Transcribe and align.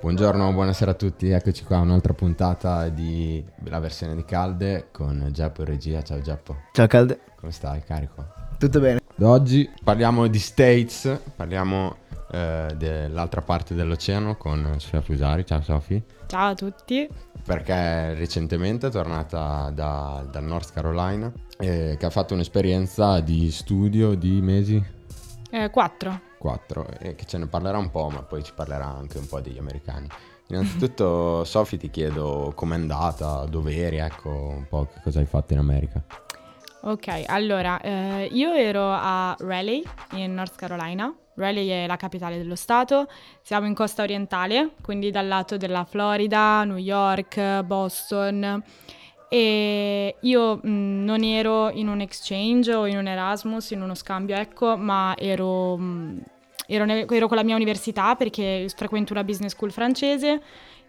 Buongiorno, 0.00 0.52
buonasera 0.52 0.90
a 0.90 0.94
tutti, 0.94 1.30
eccoci 1.30 1.64
qua, 1.64 1.78
un'altra 1.78 2.12
puntata 2.12 2.90
di 2.90 3.42
la 3.64 3.78
versione 3.78 4.14
di 4.14 4.26
Calde 4.26 4.88
con 4.92 5.28
Giappo 5.32 5.62
in 5.62 5.68
regia. 5.68 6.02
Ciao 6.02 6.20
Giappo. 6.20 6.56
Ciao 6.72 6.86
Calde. 6.86 7.20
Come 7.40 7.50
stai, 7.50 7.82
carico? 7.82 8.26
Tutto 8.58 8.80
bene. 8.80 9.00
Oggi 9.20 9.70
parliamo 9.82 10.26
di 10.26 10.38
States, 10.38 11.18
parliamo 11.34 11.96
eh, 12.30 12.74
dell'altra 12.76 13.40
parte 13.40 13.74
dell'oceano 13.74 14.36
con 14.36 14.74
Sofia 14.76 15.00
Fusari. 15.00 15.46
Ciao 15.46 15.62
Sofia. 15.62 16.02
Ciao 16.26 16.50
a 16.50 16.54
tutti. 16.54 17.08
Perché 17.42 18.12
recentemente 18.12 18.88
è 18.88 18.90
tornata 18.90 19.70
da, 19.70 20.26
dal 20.30 20.44
North 20.44 20.72
Carolina 20.74 21.32
e 21.58 21.96
che 21.98 22.04
ha 22.04 22.10
fatto 22.10 22.34
un'esperienza 22.34 23.20
di 23.20 23.50
studio 23.50 24.14
di 24.14 24.42
mesi? 24.42 24.82
Eh, 25.50 25.70
quattro. 25.70 26.32
Quattro, 26.44 26.86
e 26.98 27.14
che 27.14 27.24
ce 27.24 27.38
ne 27.38 27.46
parlerà 27.46 27.78
un 27.78 27.90
po', 27.90 28.10
ma 28.10 28.20
poi 28.20 28.44
ci 28.44 28.52
parlerà 28.52 28.84
anche 28.84 29.16
un 29.16 29.26
po' 29.26 29.40
degli 29.40 29.56
americani. 29.56 30.06
Innanzitutto, 30.48 31.42
Sofì, 31.48 31.78
ti 31.78 31.88
chiedo 31.88 32.52
com'è 32.54 32.74
andata, 32.74 33.46
dove 33.46 33.74
eri, 33.74 33.96
ecco 33.96 34.28
un 34.28 34.66
po' 34.68 34.86
che 34.92 35.00
cosa 35.02 35.20
hai 35.20 35.24
fatto 35.24 35.54
in 35.54 35.60
America. 35.60 36.02
Ok, 36.82 37.24
allora, 37.28 37.80
eh, 37.80 38.28
io 38.30 38.52
ero 38.52 38.90
a 38.90 39.34
Raleigh, 39.38 39.88
in 40.16 40.34
North 40.34 40.54
Carolina. 40.54 41.10
Raleigh 41.36 41.84
è 41.84 41.86
la 41.86 41.96
capitale 41.96 42.36
dello 42.36 42.56
stato, 42.56 43.08
siamo 43.40 43.66
in 43.66 43.74
costa 43.74 44.02
orientale, 44.02 44.72
quindi 44.82 45.10
dal 45.10 45.26
lato 45.26 45.56
della 45.56 45.84
Florida, 45.84 46.62
New 46.64 46.76
York, 46.76 47.62
Boston. 47.62 48.62
E 49.30 50.16
io 50.20 50.56
mh, 50.62 50.68
non 51.04 51.24
ero 51.24 51.70
in 51.70 51.88
un 51.88 52.02
exchange 52.02 52.74
o 52.74 52.86
in 52.86 52.98
un 52.98 53.08
Erasmus, 53.08 53.70
in 53.70 53.80
uno 53.80 53.94
scambio, 53.94 54.36
ecco, 54.36 54.76
ma 54.76 55.16
ero, 55.16 55.78
mh, 55.78 56.22
ero, 56.66 56.84
ne- 56.84 57.06
ero 57.08 57.28
con 57.28 57.36
la 57.36 57.44
mia 57.44 57.54
università 57.54 58.14
perché 58.16 58.66
frequento 58.74 59.12
una 59.12 59.24
business 59.24 59.52
school 59.52 59.72
francese 59.72 60.40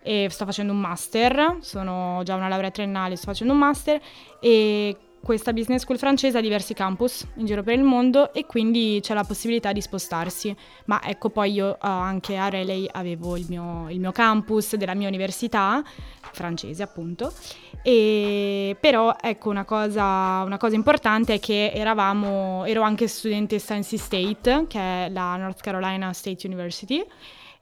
e 0.02 0.28
sto 0.30 0.46
facendo 0.46 0.72
un 0.72 0.80
master, 0.80 1.58
sono 1.62 2.22
già 2.24 2.36
una 2.36 2.48
laurea 2.48 2.70
triennale, 2.70 3.16
sto 3.16 3.28
facendo 3.28 3.54
un 3.54 3.60
master 3.60 4.00
e 4.40 4.96
questa 5.26 5.54
business 5.54 5.82
school 5.82 5.98
francese 5.98 6.38
ha 6.38 6.42
diversi 6.42 6.76
campus 6.76 7.26
in 7.38 7.48
giro 7.48 7.64
per 7.64 7.74
il 7.74 7.82
mondo 7.82 8.32
e 8.32 8.46
quindi 8.46 9.00
c'è 9.02 9.16
la 9.16 9.24
possibilità 9.24 9.74
di 9.74 9.82
spostarsi. 9.82 10.56
Ma 10.86 11.02
ecco, 11.04 11.32
poi 11.32 11.54
io 11.54 11.70
uh, 11.70 11.78
anche 11.80 12.38
a 12.38 12.48
Raleigh 12.48 12.88
avevo 12.92 13.36
il 13.36 13.48
mio, 13.50 13.90
il 13.90 14.00
mio, 14.00 14.12
campus 14.12 14.76
della 14.76 14.94
mia 14.94 15.08
università, 15.08 15.84
francese 16.32 16.84
appunto. 16.84 17.34
E, 17.82 18.78
però 18.80 19.16
ecco, 19.20 19.50
una 19.50 19.66
cosa, 19.66 20.44
una 20.46 20.58
cosa 20.58 20.76
importante 20.76 21.34
è 21.34 21.40
che 21.40 21.72
eravamo, 21.74 22.64
ero 22.66 22.84
anche 22.84 23.08
studentessa 23.08 23.76
NC 23.76 23.98
State, 23.98 24.66
che 24.68 24.80
è 24.80 25.10
la 25.10 25.38
North 25.38 25.62
Carolina 25.62 26.14
State 26.14 26.46
University. 26.46 27.04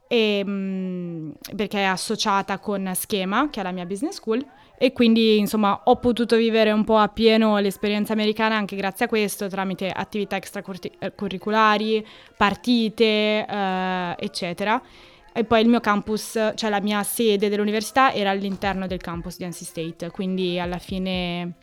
E, 0.10 0.44
mh, 0.44 1.36
perché 1.56 1.80
è 1.80 1.84
associata 1.84 2.60
con 2.60 2.92
Schema, 2.94 3.50
che 3.50 3.62
è 3.62 3.64
la 3.64 3.72
mia 3.72 3.86
business 3.86 4.16
school, 4.16 4.46
e 4.78 4.92
quindi 4.92 5.38
insomma 5.38 5.82
ho 5.84 5.96
potuto 5.98 6.36
vivere 6.36 6.72
un 6.72 6.84
po' 6.84 6.98
appieno 6.98 7.58
l'esperienza 7.60 8.14
americana 8.14 8.56
anche 8.56 8.76
grazie 8.76 9.06
a 9.06 9.08
questo 9.08 9.48
tramite 9.48 9.90
attività 9.90 10.36
extracurriculari, 10.36 12.06
partite, 12.36 13.46
eh, 13.46 14.16
eccetera. 14.20 14.82
E 15.36 15.46
poi 15.46 15.62
il 15.62 15.68
mio 15.68 15.80
campus, 15.80 16.38
cioè 16.54 16.70
la 16.70 16.80
mia 16.80 17.02
sede 17.02 17.50
dell'università 17.50 18.14
era 18.14 18.30
all'interno 18.30 18.86
del 18.86 19.00
campus 19.00 19.38
di 19.38 19.46
NC 19.48 19.64
State, 19.64 20.12
quindi 20.12 20.60
alla 20.60 20.78
fine 20.78 21.54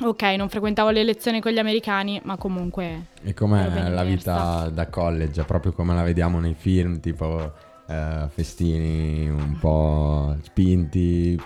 ok, 0.00 0.22
non 0.36 0.48
frequentavo 0.48 0.90
le 0.90 1.02
lezioni 1.04 1.40
con 1.40 1.52
gli 1.52 1.58
americani, 1.58 2.20
ma 2.24 2.36
comunque 2.36 3.06
E 3.22 3.34
com'è 3.34 3.88
la 3.88 4.04
vita 4.04 4.68
da 4.72 4.88
college, 4.88 5.42
proprio 5.44 5.72
come 5.72 5.94
la 5.94 6.02
vediamo 6.02 6.38
nei 6.38 6.54
film, 6.54 7.00
tipo 7.00 7.52
eh, 7.88 8.26
festini 8.28 9.28
un 9.28 9.56
po' 9.58 10.36
spinti, 10.42 11.40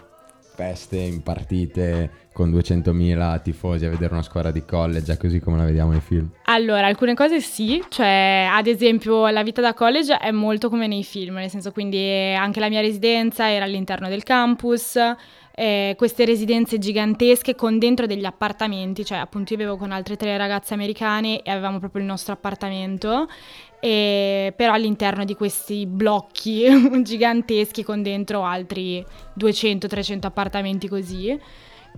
feste 0.63 0.97
in 0.97 1.23
partite 1.23 2.29
con 2.33 2.51
200.000 2.51 3.43
tifosi 3.43 3.85
a 3.85 3.91
vedere 3.91 4.13
una 4.13 4.23
squadra 4.23 4.53
di 4.53 4.65
college, 4.65 5.17
così 5.19 5.41
come 5.41 5.59
la 5.59 5.65
vediamo 5.65 5.91
nei 5.91 6.01
film? 6.01 6.31
Allora, 6.45 6.87
alcune 6.87 7.15
cose 7.15 7.41
sì, 7.41 7.83
cioè 7.89 8.49
ad 8.51 8.67
esempio 8.67 9.29
la 9.29 9.43
vita 9.43 9.61
da 9.61 9.75
college 9.75 10.17
è 10.17 10.31
molto 10.31 10.69
come 10.71 10.87
nei 10.87 11.05
film, 11.05 11.35
nel 11.35 11.51
senso 11.51 11.73
quindi 11.73 11.99
anche 12.35 12.61
la 12.61 12.69
mia 12.69 12.81
residenza 12.81 13.51
era 13.51 13.65
all'interno 13.65 14.09
del 14.09 14.23
campus, 14.23 14.99
eh, 15.55 15.95
queste 15.99 16.25
residenze 16.25 16.79
gigantesche 16.79 17.55
con 17.55 17.79
dentro 17.79 18.07
degli 18.07 18.25
appartamenti, 18.25 19.05
cioè 19.05 19.19
appunto 19.19 19.53
io 19.53 19.59
vivevo 19.59 19.77
con 19.77 19.91
altre 19.91 20.17
tre 20.17 20.37
ragazze 20.37 20.73
americane 20.75 21.43
e 21.43 21.51
avevamo 21.51 21.81
proprio 21.81 22.01
il 22.01 22.09
nostro 22.09 22.33
appartamento 22.33 23.29
e, 23.85 24.53
però 24.55 24.75
all'interno 24.75 25.25
di 25.25 25.35
questi 25.35 25.87
blocchi 25.87 26.67
giganteschi 27.03 27.83
con 27.83 28.01
dentro 28.01 28.45
altri 28.45 29.05
200-300 29.37 30.19
appartamenti 30.21 30.87
così. 30.87 31.37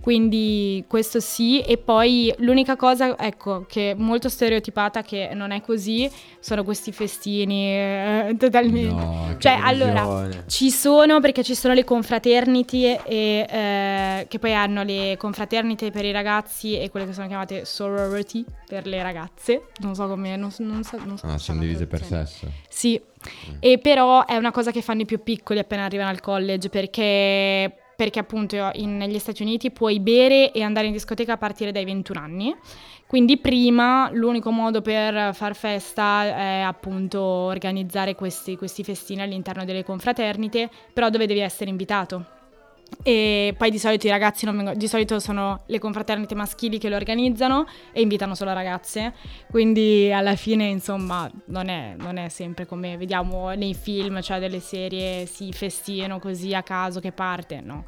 Quindi 0.01 0.83
questo 0.87 1.19
sì, 1.19 1.61
e 1.61 1.77
poi 1.77 2.33
l'unica 2.39 2.75
cosa, 2.75 3.17
ecco, 3.17 3.65
che 3.67 3.91
è 3.91 3.93
molto 3.95 4.29
stereotipata, 4.29 5.01
che 5.01 5.31
non 5.33 5.51
è 5.51 5.61
così, 5.61 6.09
sono 6.39 6.63
questi 6.63 6.91
festini 6.91 7.69
eh, 7.69 8.35
totalmente... 8.37 8.93
No, 8.93 9.35
cioè, 9.39 9.57
allora, 9.59 10.29
ci 10.47 10.69
sono 10.69 11.19
perché 11.19 11.43
ci 11.43 11.55
sono 11.55 11.73
le 11.73 11.83
confraternity 11.83 12.85
e, 12.85 13.47
eh, 13.49 14.25
che 14.27 14.37
poi 14.37 14.53
hanno 14.53 14.83
le 14.83 15.15
confraternity 15.17 15.89
per 15.89 16.05
i 16.05 16.11
ragazzi 16.11 16.79
e 16.79 16.89
quelle 16.91 17.07
che 17.07 17.13
sono 17.13 17.27
chiamate 17.27 17.65
sorority 17.65 18.45
per 18.67 18.85
le 18.85 19.01
ragazze. 19.01 19.69
Non 19.79 19.95
so 19.95 20.07
come... 20.07 20.35
Non, 20.35 20.51
non 20.59 20.83
so, 20.83 20.99
non 21.03 21.17
so 21.17 21.25
ah, 21.25 21.37
sono 21.37 21.61
divise 21.61 21.87
per 21.87 22.03
sesso. 22.03 22.47
Sì, 22.69 23.01
mm. 23.01 23.55
e 23.59 23.79
però 23.79 24.25
è 24.25 24.35
una 24.35 24.51
cosa 24.51 24.71
che 24.71 24.81
fanno 24.81 25.01
i 25.01 25.05
più 25.05 25.23
piccoli 25.23 25.59
appena 25.59 25.85
arrivano 25.85 26.09
al 26.09 26.19
college 26.19 26.69
perché 26.69 27.84
perché 27.95 28.19
appunto 28.19 28.69
in, 28.73 28.97
negli 28.97 29.19
Stati 29.19 29.41
Uniti 29.41 29.71
puoi 29.71 29.99
bere 29.99 30.51
e 30.51 30.61
andare 30.61 30.87
in 30.87 30.93
discoteca 30.93 31.33
a 31.33 31.37
partire 31.37 31.71
dai 31.71 31.85
21 31.85 32.19
anni. 32.19 32.55
Quindi 33.07 33.37
prima 33.37 34.09
l'unico 34.11 34.51
modo 34.51 34.81
per 34.81 35.33
far 35.33 35.55
festa 35.55 36.23
è 36.23 36.61
appunto 36.61 37.21
organizzare 37.21 38.15
questi, 38.15 38.57
questi 38.57 38.83
festini 38.83 39.21
all'interno 39.21 39.63
delle 39.63 39.83
confraternite, 39.83 40.69
però 40.91 41.09
dove 41.09 41.27
devi 41.27 41.39
essere 41.39 41.69
invitato. 41.69 42.34
E 43.03 43.53
poi 43.57 43.69
di 43.69 43.77
solito 43.77 44.07
i 44.07 44.09
ragazzi 44.09 44.45
non 44.45 44.55
vengono, 44.55 44.75
di 44.75 44.87
solito 44.87 45.19
sono 45.19 45.61
le 45.67 45.79
confraternite 45.79 46.33
maschili 46.33 46.79
che 46.79 46.89
lo 46.89 46.95
organizzano 46.95 47.67
e 47.91 48.01
invitano 48.01 48.33
solo 48.33 48.51
ragazze, 48.53 49.13
quindi 49.49 50.11
alla 50.11 50.35
fine 50.35 50.65
insomma 50.65 51.29
non 51.45 51.69
è, 51.69 51.95
non 51.97 52.17
è 52.17 52.29
sempre 52.29 52.65
come 52.65 52.97
vediamo 52.97 53.51
nei 53.51 53.75
film, 53.75 54.21
cioè 54.21 54.39
delle 54.39 54.59
serie 54.59 55.25
si 55.27 55.51
festinano 55.51 56.19
così 56.19 56.53
a 56.53 56.63
caso 56.63 56.99
che 56.99 57.11
parte, 57.11 57.61
no. 57.61 57.85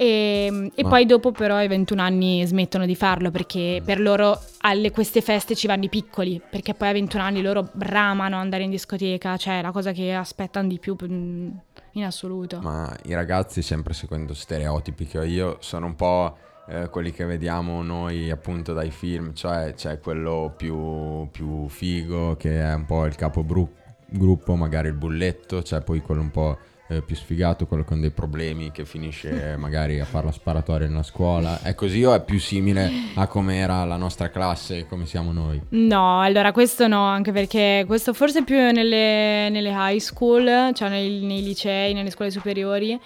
E, 0.00 0.70
e 0.74 0.82
poi 0.82 1.04
dopo 1.04 1.30
però 1.30 1.56
ai 1.56 1.68
21 1.68 2.00
anni 2.00 2.42
smettono 2.46 2.86
di 2.86 2.94
farlo 2.94 3.30
perché 3.30 3.82
per 3.84 4.00
loro 4.00 4.40
alle 4.60 4.90
queste 4.92 5.20
feste 5.20 5.54
ci 5.54 5.66
vanno 5.66 5.84
i 5.84 5.90
piccoli, 5.90 6.40
perché 6.40 6.72
poi 6.72 6.88
a 6.88 6.92
21 6.92 7.22
anni 7.22 7.42
loro 7.42 7.68
bramano 7.70 8.38
andare 8.38 8.62
in 8.62 8.70
discoteca, 8.70 9.36
cioè 9.36 9.60
la 9.60 9.72
cosa 9.72 9.92
che 9.92 10.14
aspettano 10.14 10.68
di 10.68 10.78
più 10.78 10.96
mm, 11.04 11.50
in 11.92 12.04
assoluto. 12.04 12.60
Ma 12.60 12.94
i 13.04 13.14
ragazzi, 13.14 13.62
sempre 13.62 13.94
seguendo 13.94 14.34
stereotipi 14.34 15.06
che 15.06 15.18
ho 15.18 15.22
io, 15.22 15.56
sono 15.60 15.86
un 15.86 15.96
po' 15.96 16.36
eh, 16.68 16.88
quelli 16.88 17.10
che 17.10 17.24
vediamo 17.24 17.82
noi 17.82 18.30
appunto 18.30 18.72
dai 18.72 18.90
film, 18.90 19.34
cioè 19.34 19.74
c'è 19.74 19.98
quello 19.98 20.52
più, 20.56 21.28
più 21.30 21.68
figo 21.68 22.36
che 22.36 22.60
è 22.60 22.74
un 22.74 22.84
po' 22.84 23.06
il 23.06 23.16
capogruppo, 23.16 24.54
magari 24.54 24.88
il 24.88 24.94
bulletto, 24.94 25.62
c'è 25.62 25.80
poi 25.80 26.00
quello 26.00 26.20
un 26.20 26.30
po' 26.30 26.58
eh, 26.90 27.02
più 27.02 27.14
sfigato, 27.14 27.66
quello 27.66 27.84
con 27.84 28.00
dei 28.00 28.10
problemi 28.10 28.72
che 28.72 28.84
finisce 28.84 29.54
magari 29.56 30.00
a 30.00 30.04
fare 30.04 30.26
la 30.26 30.32
sparatoria 30.32 30.88
nella 30.88 31.04
scuola. 31.04 31.62
È 31.62 31.74
così 31.74 32.02
o 32.04 32.12
è 32.12 32.22
più 32.22 32.40
simile 32.40 32.90
a 33.14 33.26
come 33.28 33.56
era 33.56 33.84
la 33.84 33.96
nostra 33.96 34.28
classe 34.28 34.78
e 34.78 34.86
come 34.86 35.06
siamo 35.06 35.32
noi? 35.32 35.60
No, 35.70 36.20
allora 36.20 36.50
questo 36.52 36.88
no, 36.88 37.04
anche 37.04 37.30
perché 37.32 37.84
questo 37.86 38.12
forse 38.12 38.42
più 38.42 38.56
nelle, 38.56 39.48
nelle 39.50 39.70
high 39.72 40.00
school, 40.00 40.72
cioè 40.74 40.88
nei, 40.88 41.20
nei 41.20 41.42
licei, 41.42 41.94
nelle 41.94 42.10
scuole 42.10 42.30
superiori. 42.30 42.98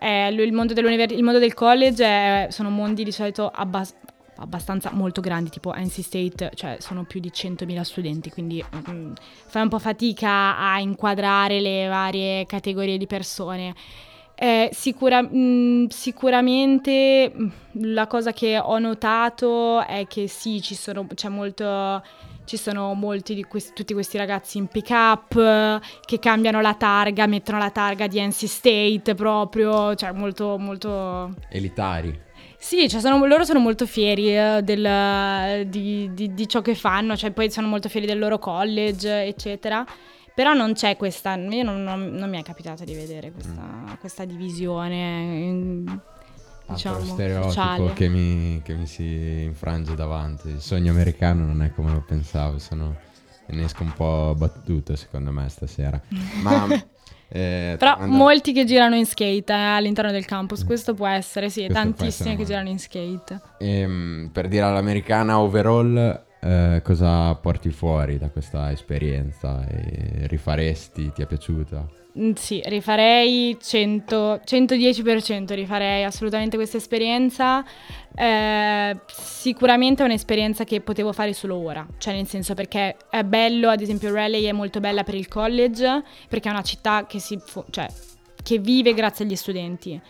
Eh, 0.00 0.28
il, 0.28 0.52
mondo 0.52 0.72
il, 0.74 1.22
mondo 1.22 1.38
del 1.38 1.54
college 1.54 2.04
è, 2.04 2.46
sono 2.50 2.70
mondi 2.70 3.02
di 3.02 3.10
solito 3.10 3.50
abbastanza 3.52 4.16
abbastanza 4.38 4.90
molto 4.92 5.20
grandi, 5.20 5.50
tipo 5.50 5.72
NC 5.74 6.02
State, 6.02 6.50
cioè 6.54 6.76
sono 6.80 7.04
più 7.04 7.20
di 7.20 7.30
100.000 7.32 7.80
studenti, 7.82 8.30
quindi 8.30 8.64
mm, 8.90 9.12
fai 9.46 9.62
un 9.62 9.68
po' 9.68 9.78
fatica 9.78 10.58
a 10.58 10.78
inquadrare 10.80 11.60
le 11.60 11.86
varie 11.88 12.46
categorie 12.46 12.98
di 12.98 13.06
persone. 13.06 13.74
Eh, 14.40 14.70
sicura, 14.72 15.20
mh, 15.20 15.28
mm, 15.36 15.86
sicuramente 15.86 17.32
mm, 17.34 17.48
la 17.92 18.06
cosa 18.06 18.32
che 18.32 18.58
ho 18.58 18.78
notato 18.78 19.84
è 19.84 20.06
che 20.06 20.28
sì, 20.28 20.62
ci 20.62 20.76
sono, 20.76 21.06
c'è 21.12 21.28
molto, 21.28 22.00
ci 22.44 22.56
sono 22.56 22.94
molti 22.94 23.34
di 23.34 23.42
questi, 23.42 23.72
tutti 23.74 23.92
questi 23.94 24.16
ragazzi 24.16 24.58
in 24.58 24.68
pick 24.68 24.90
up 24.90 25.80
che 26.04 26.18
cambiano 26.20 26.60
la 26.60 26.74
targa, 26.74 27.26
mettono 27.26 27.58
la 27.58 27.70
targa 27.70 28.06
di 28.06 28.24
NC 28.24 28.46
State 28.46 29.14
proprio, 29.16 29.96
cioè 29.96 30.12
molto, 30.12 30.56
molto... 30.56 31.34
Elitari. 31.50 32.26
Sì, 32.60 32.88
cioè 32.88 33.00
sono, 33.00 33.24
loro 33.24 33.44
sono 33.44 33.60
molto 33.60 33.86
fieri 33.86 34.36
eh, 34.36 34.60
del, 34.62 35.66
di, 35.68 36.10
di, 36.12 36.34
di, 36.34 36.48
ciò 36.48 36.60
che 36.60 36.74
fanno, 36.74 37.16
cioè 37.16 37.30
poi 37.30 37.50
sono 37.50 37.68
molto 37.68 37.88
fieri 37.88 38.04
del 38.06 38.18
loro 38.18 38.38
college, 38.38 39.22
eccetera. 39.22 39.86
Però 40.34 40.52
non 40.52 40.74
c'è 40.74 40.96
questa, 40.96 41.36
io 41.36 41.62
non, 41.64 41.82
non, 41.82 42.10
non 42.10 42.28
mi 42.28 42.38
è 42.38 42.42
capitato 42.42 42.84
di 42.84 42.94
vedere 42.94 43.32
questa, 43.32 43.60
mm. 43.60 43.92
questa 44.00 44.24
divisione. 44.24 45.84
Diciamo, 46.68 46.96
Altro 46.96 47.12
stereotipo 47.14 47.92
che 47.94 48.08
mi, 48.08 48.60
che 48.62 48.74
mi, 48.74 48.86
si 48.86 49.42
infrange 49.42 49.94
davanti. 49.94 50.48
Il 50.48 50.60
sogno 50.60 50.90
americano 50.90 51.44
non 51.44 51.62
è 51.62 51.72
come 51.72 51.92
lo 51.92 52.04
pensavo, 52.06 52.58
sono, 52.58 52.94
ne 53.46 53.64
esco 53.64 53.84
un 53.84 53.92
po' 53.94 54.34
battuto 54.36 54.94
secondo 54.96 55.32
me 55.32 55.48
stasera. 55.48 56.00
Ma 56.42 56.66
eh, 57.30 57.76
Però 57.78 57.92
andando... 57.92 58.16
molti 58.16 58.52
che 58.52 58.64
girano 58.64 58.94
in 58.94 59.04
skate 59.04 59.52
eh, 59.52 59.56
all'interno 59.56 60.10
del 60.10 60.24
campus, 60.24 60.64
questo 60.64 60.94
può 60.94 61.06
essere, 61.06 61.50
sì, 61.50 61.66
questo 61.66 61.74
tantissimi 61.74 62.36
che 62.36 62.44
girano 62.44 62.68
in 62.68 62.78
skate. 62.78 63.40
E, 63.58 63.80
ehm, 63.80 64.30
per 64.32 64.48
dire 64.48 64.64
all'americana 64.64 65.38
overall, 65.40 66.26
eh, 66.40 66.80
cosa 66.84 67.34
porti 67.34 67.70
fuori 67.70 68.18
da 68.18 68.30
questa 68.30 68.70
esperienza? 68.70 69.66
E 69.66 70.26
rifaresti? 70.26 71.12
Ti 71.12 71.22
è 71.22 71.26
piaciuta? 71.26 71.86
Mm, 72.18 72.32
sì, 72.32 72.60
rifarei 72.64 73.56
100, 73.60 74.40
110%, 74.44 75.54
rifarei 75.54 76.04
assolutamente 76.04 76.56
questa 76.56 76.76
esperienza. 76.76 77.64
Eh, 78.14 78.98
sicuramente 79.06 80.02
è 80.02 80.06
un'esperienza 80.06 80.64
che 80.64 80.80
potevo 80.80 81.12
fare 81.12 81.32
solo 81.32 81.56
ora, 81.56 81.86
cioè 81.98 82.14
nel 82.14 82.26
senso 82.26 82.54
perché 82.54 82.96
è 83.08 83.22
bello, 83.22 83.68
ad 83.68 83.80
esempio 83.80 84.12
Raleigh 84.12 84.46
è 84.48 84.52
molto 84.52 84.80
bella 84.80 85.04
per 85.04 85.14
il 85.14 85.28
college, 85.28 86.02
perché 86.28 86.48
è 86.48 86.52
una 86.52 86.62
città 86.62 87.06
che, 87.06 87.20
si, 87.20 87.38
cioè, 87.70 87.86
che 88.42 88.58
vive 88.58 88.94
grazie 88.94 89.24
agli 89.24 89.36
studenti. 89.36 90.00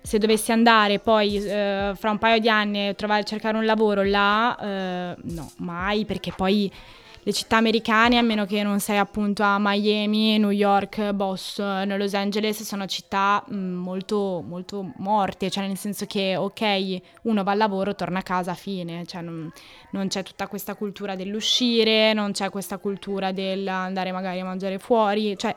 Se 0.00 0.18
dovessi 0.18 0.52
andare 0.52 0.98
poi 1.00 1.36
eh, 1.36 1.92
fra 1.94 2.10
un 2.10 2.18
paio 2.18 2.38
di 2.38 2.48
anni 2.48 2.94
trovare, 2.94 3.24
cercare 3.24 3.56
un 3.56 3.64
lavoro 3.64 4.02
là, 4.02 4.56
eh, 4.58 5.16
no, 5.22 5.50
mai, 5.58 6.04
perché 6.04 6.32
poi 6.34 6.72
le 7.28 7.34
città 7.34 7.58
americane, 7.58 8.16
a 8.16 8.22
meno 8.22 8.46
che 8.46 8.62
non 8.62 8.80
sei 8.80 8.96
appunto 8.96 9.42
a 9.42 9.58
Miami, 9.60 10.38
New 10.38 10.48
York, 10.48 11.10
Boston, 11.12 11.94
Los 11.98 12.14
Angeles, 12.14 12.62
sono 12.62 12.86
città 12.86 13.44
mh, 13.46 13.54
mm, 13.54 13.74
molto, 13.74 14.42
molto 14.46 14.92
morte, 14.96 15.50
cioè 15.50 15.66
nel 15.66 15.76
senso 15.76 16.06
che 16.06 16.36
ok, 16.36 17.00
uno 17.24 17.42
va 17.42 17.52
al 17.52 17.58
lavoro, 17.58 17.94
torna 17.94 18.20
a 18.20 18.22
casa, 18.22 18.54
fine, 18.54 19.04
cioè 19.04 19.20
non, 19.20 19.52
non 19.90 20.08
c'è 20.08 20.22
tutta 20.22 20.46
questa 20.46 20.74
cultura 20.74 21.16
dell'uscire, 21.16 22.14
non 22.14 22.32
c'è 22.32 22.48
questa 22.48 22.78
cultura 22.78 23.30
dell'andare 23.30 24.10
magari 24.10 24.40
a 24.40 24.44
mangiare 24.44 24.78
fuori, 24.78 25.36
cioè 25.36 25.54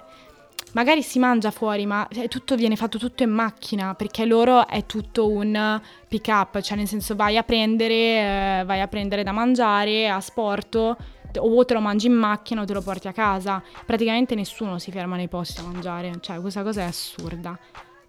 magari 0.73 1.01
si 1.03 1.19
mangia 1.19 1.51
fuori, 1.51 1.85
ma 1.85 2.07
cioè, 2.11 2.27
tutto 2.27 2.55
viene 2.55 2.75
fatto 2.75 2.97
tutto 2.97 3.23
in 3.23 3.31
macchina, 3.31 3.93
perché 3.95 4.25
loro 4.25 4.67
è 4.67 4.85
tutto 4.85 5.29
un 5.29 5.79
pick 6.07 6.27
up, 6.27 6.59
cioè 6.61 6.77
nel 6.77 6.87
senso 6.87 7.15
vai 7.15 7.37
a 7.37 7.43
prendere, 7.43 7.93
eh, 7.93 8.63
vai 8.65 8.81
a 8.81 8.87
prendere 8.87 9.23
da 9.23 9.31
mangiare 9.31 10.09
a 10.09 10.19
sporto 10.19 10.97
o 11.37 11.65
te 11.65 11.73
lo 11.73 11.79
mangi 11.79 12.07
in 12.07 12.13
macchina 12.13 12.61
o 12.61 12.65
te 12.65 12.73
lo 12.73 12.81
porti 12.81 13.07
a 13.07 13.13
casa. 13.13 13.61
Praticamente 13.85 14.35
nessuno 14.35 14.79
si 14.79 14.91
ferma 14.91 15.15
nei 15.15 15.27
posti 15.27 15.61
a 15.61 15.63
mangiare, 15.63 16.13
cioè 16.19 16.39
questa 16.41 16.63
cosa 16.63 16.81
è 16.81 16.85
assurda. 16.85 17.57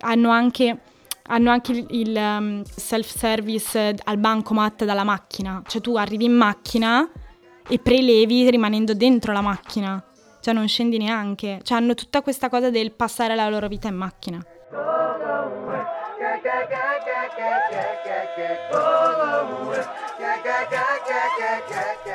Hanno 0.00 0.30
anche, 0.30 0.80
hanno 1.24 1.50
anche 1.50 1.86
il, 1.90 2.16
um, 2.16 2.62
self-service 2.64 3.96
al 4.04 4.18
bancomat 4.18 4.84
dalla 4.84 5.04
macchina, 5.04 5.62
cioè 5.66 5.80
tu 5.80 5.96
arrivi 5.96 6.24
in 6.24 6.34
macchina 6.34 7.08
e 7.68 7.78
prelevi 7.78 8.50
rimanendo 8.50 8.92
dentro 8.94 9.32
la 9.32 9.40
macchina, 9.40 10.04
cioè 10.42 10.52
non 10.52 10.66
scendi 10.66 10.98
neanche, 10.98 11.60
cioè 11.62 11.78
hanno 11.78 11.94
tutta 11.94 12.20
questa 12.20 12.48
cosa 12.48 12.68
del 12.68 12.90
passare 12.90 13.36
la 13.36 13.48
loro 13.48 13.68
vita 13.68 13.86
in 13.86 13.94
macchina. 13.94 14.44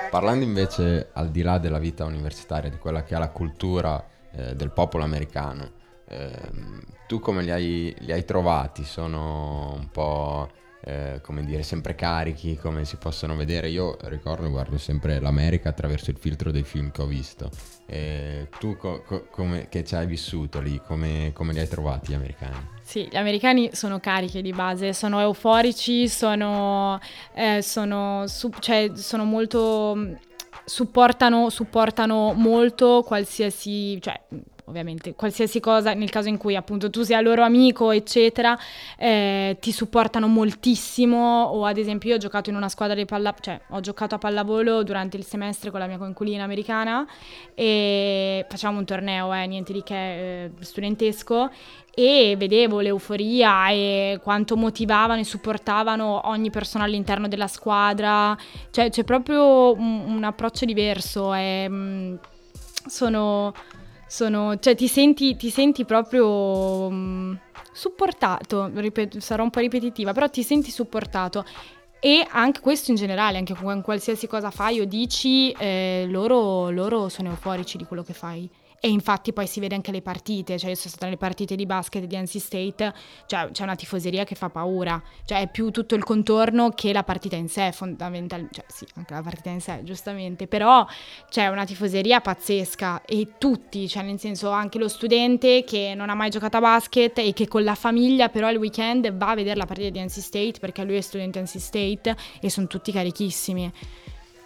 Parlando 0.10 0.44
invece 0.44 1.10
al 1.14 1.30
di 1.30 1.42
là 1.42 1.58
della 1.58 1.80
vita 1.80 2.04
universitaria, 2.04 2.70
di 2.70 2.78
quella 2.78 3.04
che 3.04 3.16
è 3.16 3.18
la 3.18 3.30
cultura 3.30 4.04
eh, 4.32 4.56
del 4.56 4.72
popolo 4.72 5.06
americano, 5.06 5.72
eh, 6.10 6.32
tu 7.08 7.20
come 7.20 7.44
li 7.44 7.52
hai, 7.52 7.96
li 8.00 8.12
hai, 8.12 8.26
trovati? 8.26 8.84
Sono 8.84 9.74
un 9.74 9.90
po', 9.90 10.50
eh, 10.88 11.20
come 11.22 11.44
dire, 11.44 11.64
sempre 11.64 11.96
carichi, 11.96 12.56
come 12.56 12.86
si 12.86 12.96
possono 12.96 13.36
vedere? 13.36 13.68
Io 13.68 13.98
ricordo, 14.04 14.50
guardo 14.50 14.78
sempre 14.78 15.20
l'America 15.20 15.68
attraverso 15.68 16.12
il 16.12 16.18
filtro 16.18 16.50
dei 16.50 16.64
film 16.64 16.92
che 16.92 17.02
ho 17.02 17.06
visto. 17.06 17.50
tu 18.60 18.78
co- 18.78 19.02
co- 19.02 19.28
come, 19.30 19.68
che 19.68 19.84
ci 19.84 19.96
hai 19.96 20.08
vissuto 20.08 20.62
lì, 20.62 20.80
come, 20.80 21.32
come 21.34 21.52
li 21.52 21.60
hai 21.60 21.68
trovati 21.68 22.12
gli 22.12 22.16
americani? 22.16 22.70
Sì, 22.82 23.06
gli 23.12 23.18
americani 23.18 23.72
sono 23.74 24.00
carichi 24.00 24.42
di 24.42 24.54
base, 24.54 24.94
sono 24.94 25.20
euforici, 25.20 26.08
sono, 26.08 27.00
eh, 27.34 27.62
sono, 27.62 28.26
su, 28.28 28.50
cioè, 28.60 28.92
sono 28.96 29.26
molto... 29.26 30.16
Supportano, 30.64 31.50
supportano 31.50 32.34
molto 32.34 33.02
qualsiasi, 33.06 34.02
cioè 34.02 34.20
ovviamente 34.68 35.16
qualsiasi 35.16 35.60
cosa, 35.60 35.94
nel 35.94 36.10
caso 36.10 36.28
in 36.28 36.38
cui 36.38 36.56
appunto 36.56 36.90
tu 36.90 37.04
sia 37.04 37.20
loro 37.22 37.44
amico, 37.44 37.92
eccetera, 37.92 38.58
eh, 38.98 39.58
ti 39.60 39.72
supportano 39.72 40.28
moltissimo. 40.28 41.44
O 41.44 41.66
ad 41.66 41.78
esempio 41.78 42.10
io 42.10 42.16
ho 42.16 42.20
giocato 42.20 42.50
in 42.50 42.56
una 42.56 42.70
squadra 42.70 42.96
di 42.96 43.06
pallavolo, 43.06 43.42
cioè 43.42 43.60
ho 43.70 43.80
giocato 43.80 44.16
a 44.16 44.18
pallavolo 44.18 44.84
durante 44.84 45.18
il 45.18 45.26
semestre 45.26 45.72
con 45.72 45.80
la 45.80 45.88
mia 45.88 45.98
coinquilina 45.98 46.44
americana 46.44 47.06
e 47.54 48.46
facciamo 48.48 48.78
un 48.78 48.86
torneo, 48.86 49.34
eh, 49.34 49.48
niente 49.48 49.74
di 49.74 49.84
che, 49.84 50.44
eh, 50.46 50.52
studentesco 50.60 51.50
e 52.00 52.36
vedevo 52.38 52.80
l'euforia 52.80 53.70
e 53.70 54.20
quanto 54.22 54.56
motivavano 54.56 55.20
e 55.20 55.24
supportavano 55.24 56.28
ogni 56.28 56.52
persona 56.52 56.84
all'interno 56.84 57.28
della 57.28 57.48
squadra, 57.48 58.38
cioè 58.70 58.92
c'è 58.92 59.04
proprio 59.04 59.74
un, 59.74 60.04
un 60.08 60.24
approccio 60.24 60.66
diverso 60.66 61.32
mh, 61.32 61.68
mm, 61.70 62.16
sono 62.86 63.52
sono, 64.08 64.58
cioè 64.58 64.76
ti 64.76 64.88
senti, 64.88 65.36
ti 65.36 65.50
senti 65.50 65.86
proprio 65.86 66.90
mh, 66.90 66.96
mm, 66.96 67.34
supportato, 67.72 68.72
ripeto, 68.74 69.20
sarò 69.20 69.44
un 69.44 69.50
po' 69.50 69.60
ripetitiva, 69.60 70.14
però 70.14 70.30
ti 70.30 70.44
senti 70.44 70.72
supportato. 70.72 71.46
E 72.00 72.26
anche 72.30 72.60
questo 72.62 72.92
in 72.92 72.98
generale, 72.98 73.38
anche 73.38 73.56
con 73.56 73.82
qualsiasi 73.82 74.28
cosa 74.28 74.52
fai 74.52 74.80
o 74.80 74.86
dici, 74.86 75.52
eh, 75.52 76.06
loro, 76.08 76.70
loro 76.70 77.10
sono 77.10 77.30
euforici 77.30 77.78
di 77.78 77.86
quello 77.86 78.04
che 78.04 78.14
fai. 78.14 78.50
E 78.80 78.90
infatti 78.90 79.34
poi 79.34 79.48
si 79.48 79.60
vede 79.60 79.74
anche 79.74 79.92
le 79.92 80.04
partite, 80.04 80.60
cioè 80.60 80.70
io 80.70 80.76
sono 80.76 80.90
stata 80.90 81.06
nelle 81.06 81.18
partite 81.18 81.56
di 81.56 81.66
basket 81.66 82.04
di 82.04 82.16
NC 82.16 82.40
State, 82.40 82.94
cioè 83.26 83.50
c'è 83.52 83.64
una 83.64 83.76
tifoseria 83.76 84.24
che 84.24 84.36
fa 84.36 84.50
paura, 84.50 85.02
cioè 85.26 85.42
è 85.42 85.50
più 85.50 85.72
tutto 85.72 85.96
il 85.96 86.04
contorno 86.04 86.70
che 86.70 86.94
la 86.94 87.04
partita 87.04 87.36
in 87.36 87.50
sé 87.50 87.72
fondamentalmente, 87.72 88.54
cioè 88.54 88.66
sì, 88.68 88.86
anche 88.96 89.14
la 89.16 89.24
partita 89.24 89.50
in 89.50 89.62
sé 89.62 89.82
giustamente, 89.84 90.46
però 90.48 90.86
c'è 91.28 91.48
una 91.48 91.66
tifoseria 91.66 92.22
pazzesca 92.22 93.02
e 93.04 93.34
tutti, 93.40 93.88
cioè 93.88 94.04
nel 94.04 94.20
senso 94.20 94.52
anche 94.52 94.78
lo 94.78 94.88
studente 94.88 95.64
che 95.64 95.94
non 95.96 96.12
ha 96.12 96.16
mai 96.16 96.30
giocato 96.30 96.58
a 96.58 96.62
basket 96.62 97.18
e 97.18 97.34
che 97.34 97.48
con 97.48 97.64
la 97.64 97.76
famiglia 97.76 98.30
però 98.30 98.50
il 98.52 98.58
weekend 98.58 99.12
va 99.14 99.30
a 99.30 99.36
vedere 99.36 99.58
la 99.58 99.66
partita 99.66 99.90
di 99.90 100.00
NC 100.00 100.20
State 100.20 100.60
perché 100.60 100.84
lui 100.84 100.98
è 100.98 101.02
studente 101.02 101.42
NC 101.42 101.60
State 101.60 102.16
e 102.40 102.50
sono 102.52 102.68
tutti 102.68 102.92
carichissimi. 102.92 103.72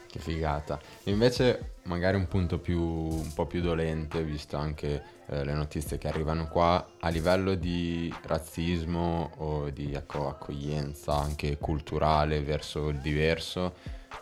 Che 0.08 0.20
figata. 0.20 0.80
Invece 1.04 1.71
magari 1.84 2.18
un 2.18 2.28
punto 2.28 2.60
più, 2.60 2.82
un 2.82 3.34
po' 3.34 3.46
più 3.46 3.62
dolente, 3.62 4.24
visto 4.24 4.58
anche 4.58 5.04
eh, 5.28 5.44
le 5.44 5.54
notizie 5.54 5.98
che 5.98 6.08
arrivano 6.08 6.48
qua, 6.48 6.86
a 7.00 7.10
livello 7.10 7.56
di 7.56 8.14
razzismo 8.24 9.32
o 9.38 9.70
di 9.70 9.94
ecco, 9.94 10.28
accoglienza 10.28 11.14
anche 11.14 11.58
culturale 11.58 12.42
verso 12.42 12.90
il 12.90 13.00
diverso, 13.00 13.74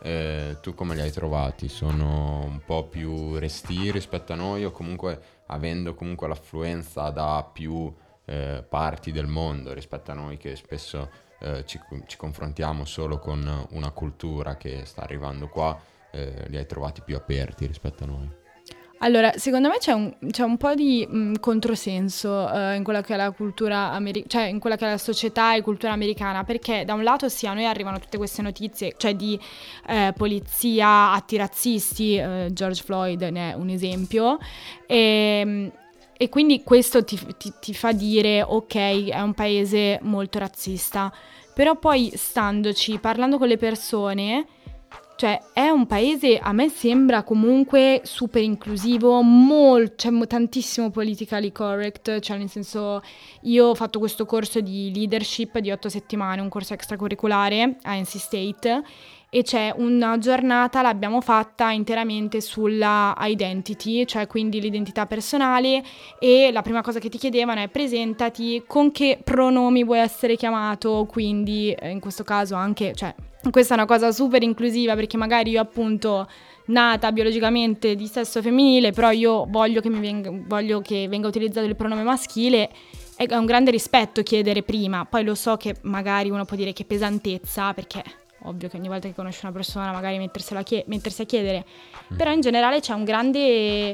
eh, 0.01 0.58
tu 0.62 0.74
come 0.74 0.96
li 0.96 1.01
hai 1.01 1.12
trovati? 1.12 1.68
Sono 1.68 2.44
un 2.44 2.62
po' 2.66 2.88
più 2.88 3.36
resti 3.38 3.92
rispetto 3.92 4.34
a 4.34 4.36
noi 4.36 4.63
o 4.63 4.72
comunque 4.72 5.38
avendo 5.48 5.96
comunque 5.96 6.28
l'affluenza 6.28 7.10
da 7.10 7.48
più 7.51 7.94
eh, 8.25 8.63
parti 8.68 9.12
del 9.12 9.28
mondo 9.28 9.74
rispetto 9.74 10.12
a 10.12 10.13
noi 10.13 10.38
che 10.38 10.56
spesso 10.56 11.10
eh, 11.39 11.66
ci, 11.66 11.80
ci, 12.06 12.18
confrontiamo 12.18 12.86
solo 12.86 13.18
con 13.18 13.68
una 13.72 13.92
cultura 13.92 14.58
che 14.58 14.86
sta 14.86 15.01
arrivando 15.01 15.48
qua, 15.48 15.78
eh, 16.12 16.46
li 16.48 16.58
hai 16.58 16.66
trovati 16.66 17.01
più 17.04 17.16
aperti 17.16 17.66
rispetto 17.66 18.04
a 18.04 18.08
noi? 18.08 18.38
Allora, 19.01 19.32
secondo 19.38 19.70
me 19.70 19.78
c'è 19.78 19.94
un, 19.94 20.13
c'è 20.30 20.44
un 20.44 20.58
po' 20.58 20.75
di 20.75 21.08
mh, 21.10 21.36
controsenso 21.39 22.30
uh, 22.30 22.74
in 22.74 22.84
quella 22.84 23.01
che 23.01 23.13
è 23.13 23.18
la 23.18 23.32
cultura 23.32 23.92
americana, 23.92 24.28
cioè 24.28 24.44
in 24.50 24.60
quella 24.60 24.75
che 24.75 24.86
è 24.86 24.89
la 24.89 24.98
società 24.98 25.56
e 25.56 25.62
cultura 25.62 25.94
americana, 25.94 26.44
perché 26.44 26.84
da 26.84 26.96
un 26.96 27.04
lato 27.04 27.30
sì, 27.30 27.48
a 27.48 27.54
noi 27.54 27.66
arrivano 27.66 27.98
tutte 28.00 28.18
queste 28.18 28.42
notizie, 28.42 28.96
cioè 28.98 29.16
di 29.16 29.39
eh, 29.88 30.13
polizia, 30.18 31.13
atti 31.13 31.38
razzisti, 31.38 32.18
eh, 32.18 32.50
George 32.51 32.84
Floyd 32.84 33.22
ne 33.22 33.51
è 33.51 33.54
un 33.54 33.70
esempio, 33.70 34.38
e, 34.86 35.39
ehm, 35.42 35.72
e 36.18 36.28
quindi 36.28 36.63
questo 36.63 37.06
ti, 37.06 37.18
ti, 37.38 37.54
ti, 37.58 37.74
fa 37.74 37.94
dire, 37.94 38.42
ok, 38.42 39.08
è 39.08 39.22
un 39.22 39.34
paese 39.34 40.00
molto 40.01 40.39
razzista, 40.39 41.10
però 41.54 41.78
poi 41.78 42.12
standoci, 42.13 43.00
parlando 43.00 43.38
con 43.38 43.48
le 43.48 43.58
persone, 43.58 44.46
cioè 45.20 45.38
è 45.52 45.68
un 45.68 45.86
paese, 45.86 46.40
a 46.40 46.54
me 46.54 46.70
sembra 46.70 47.24
comunque 47.24 48.00
super 48.06 48.42
inclusivo, 48.42 49.22
molto, 49.22 49.96
cioè 49.98 50.28
tantissimo 50.28 50.92
politically 50.92 51.52
correct, 51.52 52.22
cioè 52.22 52.38
nel 52.38 52.48
senso 52.48 53.02
io 53.42 53.66
ho 53.66 53.76
fatto 53.76 54.00
questo 54.00 54.26
corso 54.26 54.62
di 54.62 54.94
leadership 54.96 55.58
di 55.60 55.72
otto 55.72 55.90
settimane, 55.90 56.40
un 56.40 56.48
corso 56.48 56.74
extracurriculare 56.74 57.80
a 57.82 57.96
NC 58.00 58.18
State 58.18 58.82
e 59.30 59.44
c'è 59.44 59.74
una 59.76 60.18
giornata, 60.20 60.82
l'abbiamo 60.82 61.20
fatta 61.20 61.70
interamente 61.72 62.40
sulla 62.40 63.14
identity, 63.20 64.06
cioè 64.06 64.26
quindi 64.26 64.62
l'identità 64.62 65.06
personale 65.06 65.84
e 66.18 66.50
la 66.54 66.62
prima 66.62 66.82
cosa 66.82 67.00
che 67.00 67.10
ti 67.10 67.18
chiedevano 67.18 67.60
è 67.60 67.68
presentati 67.68 68.64
con 68.66 68.94
che 68.94 69.20
pronomi 69.22 69.84
vuoi 69.84 70.00
essere 70.00 70.38
chiamato, 70.38 71.06
quindi 71.10 71.74
eh, 71.74 71.90
in 71.90 72.00
questo 72.00 72.24
caso 72.24 72.56
anche, 72.56 72.94
cioè 72.96 73.14
questa 73.51 73.74
è 73.74 73.77
una 73.77 73.86
cosa 73.86 74.12
super 74.12 74.43
inclusiva 74.43 74.96
perché 74.96 75.17
magari 75.17 75.51
io 75.51 75.62
appunto 75.62 76.27
nata 76.65 77.12
biologicamente 77.12 77.96
di 77.96 78.08
sesso 78.08 78.41
femminile, 78.41 78.91
però 78.91 79.12
io 79.12 79.46
voglio 79.48 79.81
che, 79.81 79.89
venga, 79.89 80.29
voglio 80.31 80.81
che 80.81 81.08
venga 81.08 81.27
utilizzato 81.27 81.65
il 81.65 81.75
pronome 81.75 82.03
maschile 82.03 82.69
è 83.15 83.36
un 83.36 83.46
grande 83.46 83.72
rispetto 83.72 84.24
chiedere 84.24 84.63
prima, 84.63 85.05
poi 85.05 85.25
lo 85.25 85.36
so 85.36 85.58
che 85.58 85.75
magari 85.81 86.29
uno 86.29 86.46
può 86.46 86.55
dire 86.55 86.72
che 86.72 86.86
pesantezza, 86.86 87.74
perché 87.74 88.01
ovvio 88.43 88.69
che 88.69 88.77
ogni 88.77 88.88
volta 88.88 89.10
che 89.10 89.13
conosci 89.13 89.41
una 89.43 89.51
persona 89.51 89.91
magari 89.91 90.17
chie- 90.63 90.86
mettersi 90.88 91.24
a 91.24 91.25
chiedere, 91.25 91.65
mm. 92.13 92.15
però 92.15 92.31
in 92.31 92.39
generale 92.39 92.79
c'è 92.79 92.93
un 92.93 93.03
grande, 93.03 93.93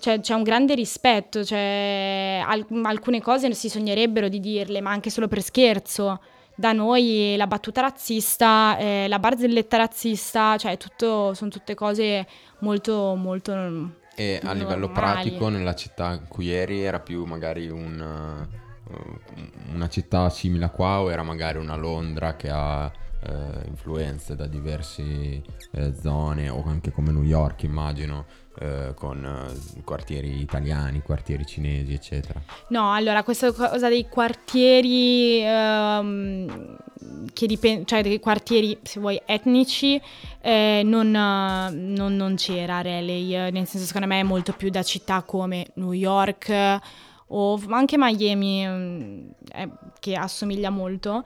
c'è, 0.00 0.20
c'è 0.20 0.32
un 0.32 0.42
grande 0.42 0.74
rispetto, 0.74 1.44
cioè, 1.44 2.42
al- 2.46 2.66
alcune 2.84 3.20
cose 3.20 3.52
si 3.52 3.68
sognerebbero 3.68 4.28
di 4.28 4.40
dirle, 4.40 4.80
ma 4.80 4.90
anche 4.90 5.10
solo 5.10 5.28
per 5.28 5.42
scherzo. 5.42 6.20
Da 6.62 6.72
noi 6.72 7.34
la 7.36 7.48
battuta 7.48 7.80
razzista, 7.80 8.78
eh, 8.78 9.08
la 9.08 9.18
barzelletta 9.18 9.78
razzista, 9.78 10.56
cioè 10.56 10.76
tutto, 10.76 11.34
sono 11.34 11.50
tutte 11.50 11.74
cose 11.74 12.24
molto, 12.60 13.16
molto... 13.16 13.50
E 14.14 14.40
a 14.40 14.52
livello 14.52 14.88
pratico, 14.92 15.48
nella 15.48 15.74
città 15.74 16.12
in 16.12 16.28
cui 16.28 16.52
eri, 16.52 16.80
era 16.80 17.00
più 17.00 17.24
magari 17.24 17.68
un, 17.68 18.46
uh, 18.88 19.74
una 19.74 19.88
città 19.88 20.30
simile 20.30 20.66
a 20.66 20.70
qua 20.70 21.00
o 21.00 21.10
era 21.10 21.24
magari 21.24 21.58
una 21.58 21.74
Londra 21.74 22.36
che 22.36 22.48
ha 22.48 22.88
eh, 23.24 23.66
influenze 23.66 24.36
da 24.36 24.46
diverse 24.46 25.42
eh, 25.72 25.94
zone 26.00 26.48
o 26.48 26.62
anche 26.66 26.90
come 26.92 27.10
New 27.12 27.24
York 27.24 27.62
immagino 27.62 28.26
eh, 28.58 28.92
con 28.94 29.24
eh, 29.24 29.82
quartieri 29.82 30.40
italiani, 30.40 31.00
quartieri 31.00 31.46
cinesi 31.46 31.92
eccetera. 31.92 32.40
No, 32.68 32.92
allora 32.92 33.22
questa 33.22 33.52
cosa 33.52 33.88
dei 33.88 34.08
quartieri 34.08 35.40
ehm, 35.42 36.76
che 37.32 37.46
dipende, 37.46 37.84
cioè 37.84 38.02
dei 38.02 38.20
quartieri 38.20 38.78
se 38.82 39.00
vuoi 39.00 39.20
etnici 39.24 40.00
eh, 40.40 40.82
non, 40.84 41.10
non, 41.10 42.16
non, 42.16 42.34
c'era 42.36 42.82
Raleigh, 42.82 43.52
nel 43.52 43.66
senso 43.66 43.86
secondo 43.86 44.06
me 44.06 44.20
è 44.20 44.24
molto 44.24 44.52
più 44.52 44.68
da 44.70 44.82
città 44.82 45.22
come 45.22 45.68
New 45.74 45.92
York 45.92 46.80
o 47.28 47.60
anche 47.70 47.96
Miami 47.96 49.32
eh, 49.52 49.70
che 49.98 50.14
assomiglia 50.14 50.70
molto 50.70 51.24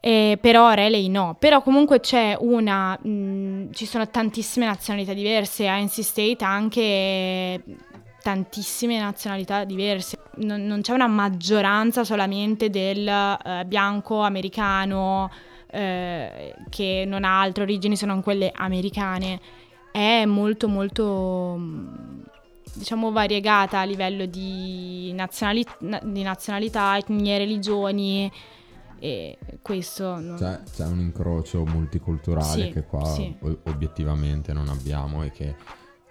eh, 0.00 0.38
però 0.40 0.72
Raleigh 0.74 1.10
no, 1.10 1.36
però 1.38 1.62
comunque 1.62 2.00
c'è 2.00 2.36
una, 2.38 2.98
mh, 3.00 3.08
mm, 3.08 3.70
ci 3.72 3.84
sono 3.84 4.08
tantissime 4.08 4.66
nazionalità 4.66 5.12
diverse, 5.12 5.66
a 5.66 5.78
NC 5.80 6.02
State 6.02 6.44
anche 6.44 7.62
tantissime 8.22 8.98
nazionalità 8.98 9.64
diverse, 9.64 10.18
non, 10.36 10.64
non 10.66 10.82
c'è 10.82 10.92
una 10.92 11.06
maggioranza 11.08 12.04
solamente 12.04 12.70
del 12.70 13.08
eh, 13.08 13.64
bianco 13.66 14.20
americano 14.20 15.30
eh, 15.70 16.54
che 16.68 17.04
non 17.06 17.24
ha 17.24 17.40
altre 17.40 17.64
origini 17.64 17.96
se 17.96 18.06
non 18.06 18.22
quelle 18.22 18.52
americane, 18.54 19.40
è 19.90 20.24
molto 20.26 20.68
molto 20.68 21.56
mm, 21.58 22.20
diciamo 22.74 23.10
variegata 23.10 23.80
a 23.80 23.84
livello 23.84 24.26
di, 24.26 25.12
nazionali- 25.12 25.66
di 26.02 26.22
nazionalità, 26.22 26.96
etnie, 26.96 27.38
religioni 27.38 28.30
e 28.98 29.38
questo 29.62 30.18
non... 30.18 30.36
c'è, 30.36 30.60
c'è, 30.62 30.86
un 30.86 31.00
incrocio 31.00 31.64
multiculturale 31.64 32.66
sì, 32.66 32.72
che 32.72 32.84
qua 32.84 33.04
sì. 33.04 33.36
obiettivamente 33.64 34.52
non 34.52 34.68
abbiamo 34.68 35.22
e 35.22 35.30
che 35.30 35.54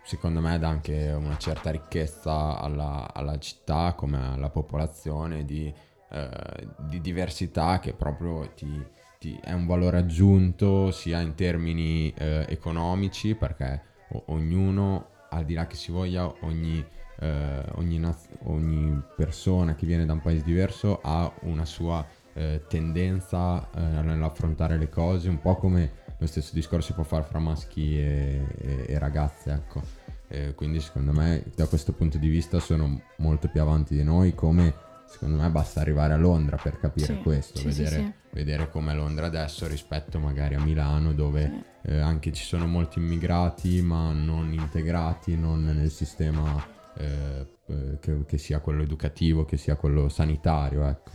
secondo 0.07 0.39
me 0.39 0.57
dà 0.57 0.69
anche 0.69 1.11
una 1.11 1.37
certa 1.37 1.69
ricchezza 1.69 2.57
alla, 2.59 3.13
alla 3.13 3.37
città 3.39 3.93
come 3.93 4.17
alla 4.17 4.49
popolazione 4.49 5.43
di, 5.43 5.71
eh, 6.11 6.67
di 6.77 7.01
diversità 7.01 7.79
che 7.79 7.93
proprio 7.93 8.49
ti, 8.55 8.85
ti, 9.19 9.37
è 9.43 9.51
un 9.51 9.65
valore 9.65 9.97
aggiunto 9.97 10.91
sia 10.91 11.19
in 11.19 11.35
termini 11.35 12.13
eh, 12.17 12.45
economici 12.47 13.35
perché 13.35 13.81
o, 14.11 14.23
ognuno 14.27 15.09
al 15.29 15.43
di 15.43 15.53
là 15.53 15.67
che 15.67 15.75
si 15.75 15.91
voglia 15.91 16.33
ogni, 16.41 16.81
eh, 17.19 17.63
ogni, 17.75 17.99
naz- 17.99 18.29
ogni 18.43 19.01
persona 19.13 19.75
che 19.75 19.85
viene 19.85 20.05
da 20.05 20.13
un 20.13 20.21
paese 20.21 20.43
diverso 20.43 21.01
ha 21.01 21.29
una 21.41 21.65
sua 21.65 22.05
eh, 22.37 22.61
tendenza 22.67 23.67
eh, 23.71 23.79
nell'affrontare 23.79 24.77
le 24.77 24.89
cose, 24.89 25.27
un 25.27 25.39
po' 25.39 25.55
come 25.55 26.05
lo 26.19 26.27
stesso 26.27 26.53
discorso 26.53 26.87
si 26.87 26.93
può 26.93 27.03
fare 27.03 27.23
fra 27.23 27.39
maschi 27.39 27.97
e, 27.97 28.45
e, 28.59 28.85
e 28.87 28.99
ragazze, 28.99 29.51
ecco. 29.51 29.81
Eh, 30.29 30.53
quindi 30.55 30.79
secondo 30.81 31.13
me 31.13 31.43
da 31.55 31.67
questo 31.67 31.93
punto 31.93 32.17
di 32.17 32.27
vista 32.27 32.59
sono 32.59 33.01
molto 33.17 33.47
più 33.47 33.61
avanti 33.61 33.95
di 33.95 34.03
noi, 34.03 34.35
come 34.35 34.73
secondo 35.07 35.37
me 35.41 35.49
basta 35.49 35.79
arrivare 35.79 36.13
a 36.13 36.17
Londra 36.17 36.57
per 36.57 36.79
capire 36.79 37.15
sì, 37.15 37.21
questo, 37.21 37.59
sì, 37.59 37.65
vedere, 37.65 37.95
sì, 37.95 38.13
vedere 38.31 38.69
com'è 38.69 38.93
Londra 38.93 39.27
adesso 39.27 39.65
rispetto 39.67 40.19
magari 40.19 40.55
a 40.55 40.59
Milano 40.59 41.13
dove 41.13 41.63
eh, 41.81 41.97
anche 41.97 42.33
ci 42.33 42.43
sono 42.43 42.67
molti 42.67 42.99
immigrati 42.99 43.81
ma 43.81 44.11
non 44.11 44.51
integrati, 44.51 45.37
non 45.37 45.63
nel 45.63 45.89
sistema 45.89 46.61
eh, 46.97 47.47
eh, 47.67 47.97
che, 48.01 48.25
che 48.25 48.37
sia 48.37 48.59
quello 48.59 48.83
educativo, 48.83 49.45
che 49.45 49.55
sia 49.55 49.75
quello 49.75 50.09
sanitario, 50.09 50.85
ecco. 50.85 51.11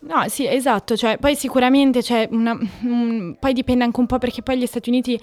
No, 0.00 0.28
sì, 0.28 0.46
esatto, 0.48 0.96
cioè, 0.96 1.16
poi 1.18 1.36
sicuramente 1.36 2.00
c'è 2.00 2.28
una, 2.32 2.58
un, 2.82 3.36
poi 3.38 3.52
dipende 3.52 3.84
anche 3.84 4.00
un 4.00 4.06
po' 4.06 4.18
perché 4.18 4.42
poi 4.42 4.58
gli 4.58 4.66
Stati 4.66 4.88
Uniti 4.88 5.20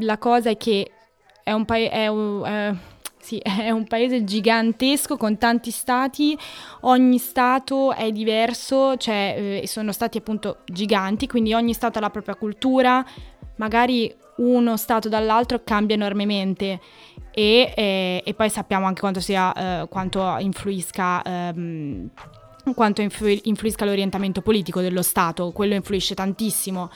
la 0.00 0.16
cosa 0.16 0.48
è 0.48 0.56
che 0.56 0.90
è 1.42 1.52
un, 1.52 1.66
pa- 1.66 1.76
è, 1.76 2.08
uh, 2.08 2.74
sì, 3.18 3.36
è 3.44 3.70
un 3.70 3.86
paese 3.86 4.24
gigantesco 4.24 5.18
con 5.18 5.36
tanti 5.36 5.70
stati, 5.70 6.36
ogni 6.82 7.18
stato 7.18 7.92
è 7.92 8.10
diverso, 8.12 8.96
cioè 8.96 9.60
eh, 9.62 9.66
sono 9.66 9.92
stati 9.92 10.18
appunto 10.18 10.58
giganti, 10.64 11.26
quindi 11.26 11.52
ogni 11.52 11.74
stato 11.74 11.98
ha 11.98 12.00
la 12.00 12.10
propria 12.10 12.34
cultura, 12.34 13.04
magari 13.56 14.14
uno 14.36 14.76
stato 14.76 15.08
dall'altro 15.08 15.60
cambia 15.62 15.94
enormemente 15.94 16.80
e, 17.30 17.72
e, 17.76 18.22
e 18.24 18.34
poi 18.34 18.48
sappiamo 18.48 18.86
anche 18.86 19.00
quanto, 19.00 19.20
sia, 19.20 19.82
eh, 19.82 19.88
quanto 19.88 20.36
influisca... 20.38 21.22
Ehm, 21.22 22.10
quanto 22.72 23.02
influ- 23.02 23.40
influisca 23.44 23.84
l'orientamento 23.84 24.40
politico 24.40 24.80
dello 24.80 25.02
Stato, 25.02 25.50
quello 25.52 25.74
influisce 25.74 26.14
tantissimo. 26.14 26.90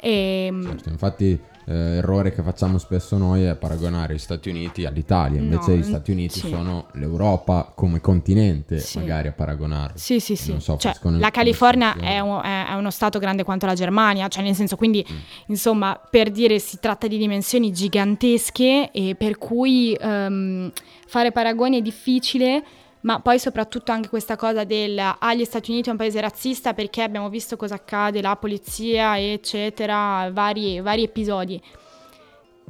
E, 0.00 0.46
ehm, 0.46 0.62
certo, 0.64 0.88
infatti 0.88 1.38
eh, 1.66 1.96
errore 1.96 2.32
che 2.32 2.42
facciamo 2.42 2.78
spesso 2.78 3.16
noi 3.16 3.44
è 3.44 3.54
paragonare 3.54 4.14
gli 4.14 4.18
Stati 4.18 4.48
Uniti 4.48 4.84
all'Italia, 4.84 5.40
invece 5.40 5.70
no, 5.70 5.76
gli 5.76 5.82
Stati 5.82 6.10
Uniti 6.10 6.40
sì. 6.40 6.48
sono 6.48 6.88
l'Europa 6.92 7.72
come 7.74 8.00
continente 8.00 8.78
sì. 8.78 8.98
magari 8.98 9.28
a 9.28 9.32
paragonarli. 9.32 9.98
Sì, 9.98 10.18
sì, 10.18 10.36
sì. 10.36 10.54
So, 10.58 10.76
cioè, 10.76 10.94
la 11.02 11.30
California 11.30 11.96
è, 11.96 12.18
un, 12.20 12.40
è, 12.42 12.72
uno 12.74 12.90
stato 12.90 13.18
grande 13.18 13.44
quanto 13.44 13.66
la 13.66 13.74
Germania, 13.74 14.28
cioè 14.28 14.42
nel 14.42 14.54
senso 14.54 14.76
quindi 14.76 15.06
mm. 15.08 15.16
insomma 15.46 16.00
per 16.10 16.30
dire 16.30 16.58
si 16.58 16.78
tratta 16.80 17.06
di 17.06 17.18
dimensioni 17.18 17.72
gigantesche 17.72 18.90
e 18.90 19.14
per 19.16 19.38
cui 19.38 19.96
um, 20.00 20.70
fare 21.06 21.30
paragoni 21.30 21.78
è 21.78 21.82
difficile 21.82 22.64
ma 23.02 23.20
poi 23.20 23.38
soprattutto 23.38 23.92
anche 23.92 24.08
questa 24.08 24.36
cosa 24.36 24.64
del 24.64 24.98
ah, 24.98 25.34
gli 25.34 25.44
Stati 25.44 25.70
Uniti 25.70 25.88
è 25.88 25.92
un 25.92 25.98
paese 25.98 26.20
razzista 26.20 26.74
perché 26.74 27.02
abbiamo 27.02 27.28
visto 27.28 27.56
cosa 27.56 27.74
accade, 27.74 28.20
la 28.20 28.36
polizia, 28.36 29.18
eccetera, 29.18 30.30
vari, 30.32 30.80
vari 30.80 31.02
episodi. 31.04 31.60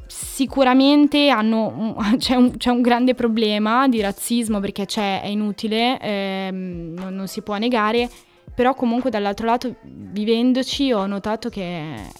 Sicuramente 0.07 1.29
hanno, 1.29 1.97
c'è, 2.19 2.35
un, 2.35 2.57
c'è, 2.57 2.71
un, 2.71 2.81
grande 2.83 3.15
problema 3.15 3.89
di 3.89 4.01
razzismo 4.01 4.61
perché 4.61 4.87
c'è, 4.87 5.23
è 5.23 5.29
inutile, 5.29 5.99
ehm, 6.01 6.95
non, 6.95 7.15
non 7.15 7.27
si 7.29 7.43
può 7.43 7.57
negare, 7.57 8.09
però 8.55 8.75
comunque 8.75 9.11
dall'altro 9.11 9.47
lato, 9.47 9.77
vivendoci, 9.83 10.93
ho 10.93 11.07
notato 11.07 11.49
che 11.49 11.63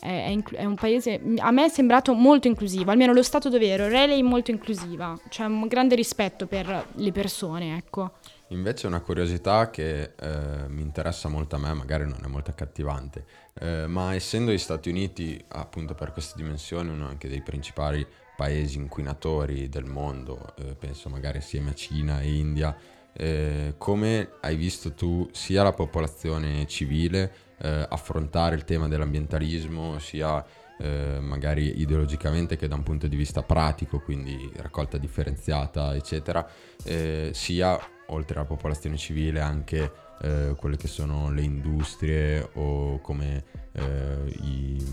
è, 0.01 0.33
è, 0.33 0.43
è, 0.53 0.65
un 0.65 0.75
paese, 0.75 1.21
a 1.39 1.51
me 1.51 1.67
è 1.67 1.69
sembrato 1.69 2.15
molto 2.15 2.49
inclusivo, 2.49 2.91
almeno 2.91 3.13
lo 3.13 3.23
stato 3.23 3.49
dove 3.49 3.67
ero, 3.67 3.89
Raleigh 3.89 4.21
è 4.21 4.23
molto 4.23 4.51
inclusiva, 4.51 5.19
c'è 5.29 5.45
un 5.45 5.67
grande 5.67 5.95
rispetto 5.95 6.47
per 6.47 6.87
le 6.95 7.13
persone, 7.13 7.77
ecco. 7.77 8.13
Invece 8.49 8.87
una 8.87 9.01
curiosità 9.01 9.71
che 9.71 10.13
eh, 10.15 10.69
mi 10.69 10.83
interessa 10.83 11.29
molto 11.29 11.57
a 11.57 11.59
me, 11.59 11.73
magari 11.73 12.05
non 12.05 12.21
è 12.23 12.27
molto 12.27 12.51
accattivante, 12.51 13.25
eh, 13.55 13.87
ma 13.87 14.15
essendo 14.15 14.53
gli 14.53 14.59
Stati 14.59 14.91
Uniti 14.91 15.43
appunto 15.49 15.95
per 15.95 16.13
queste 16.13 16.35
dimensioni 16.37 16.91
uno 16.91 17.07
anche 17.07 17.29
dei 17.29 17.41
principali 17.41 18.07
paesi 18.37 18.77
inquinatori 18.77 19.69
del 19.69 19.85
mondo, 19.85 20.55
eh, 20.59 20.75
penso 20.75 21.09
magari 21.09 21.39
assieme 21.39 21.71
a 21.71 21.75
Cina 21.75 22.21
e 22.21 22.35
India, 22.35 22.77
eh, 23.15 23.75
come 23.79 24.31
hai 24.41 24.57
visto 24.57 24.93
tu 24.93 25.29
sia 25.33 25.63
la 25.63 25.73
popolazione 25.73 26.67
civile 26.67 27.33
eh, 27.59 27.87
affrontare 27.89 28.57
il 28.57 28.65
tema 28.65 28.89
dell'ambientalismo, 28.89 29.99
sia 29.99 30.45
eh, 30.79 31.19
magari 31.21 31.81
ideologicamente 31.81 32.57
che 32.57 32.67
da 32.67 32.75
un 32.75 32.83
punto 32.83 33.07
di 33.07 33.17
vista 33.17 33.43
pratico, 33.43 34.01
quindi 34.01 34.51
raccolta 34.57 34.99
differenziata, 34.99 35.95
eccetera, 35.95 36.47
eh, 36.85 37.31
sia 37.33 37.79
oltre 38.07 38.39
alla 38.39 38.49
popolazione 38.49 38.97
civile 38.97 39.41
anche 39.41 39.91
eh, 40.23 40.55
quelle 40.57 40.77
che 40.77 40.89
sono 40.89 41.31
le 41.31 41.43
industrie 41.43 42.51
o 42.55 43.01
come 43.01 43.45
eh, 43.73 44.39
i, 44.43 44.85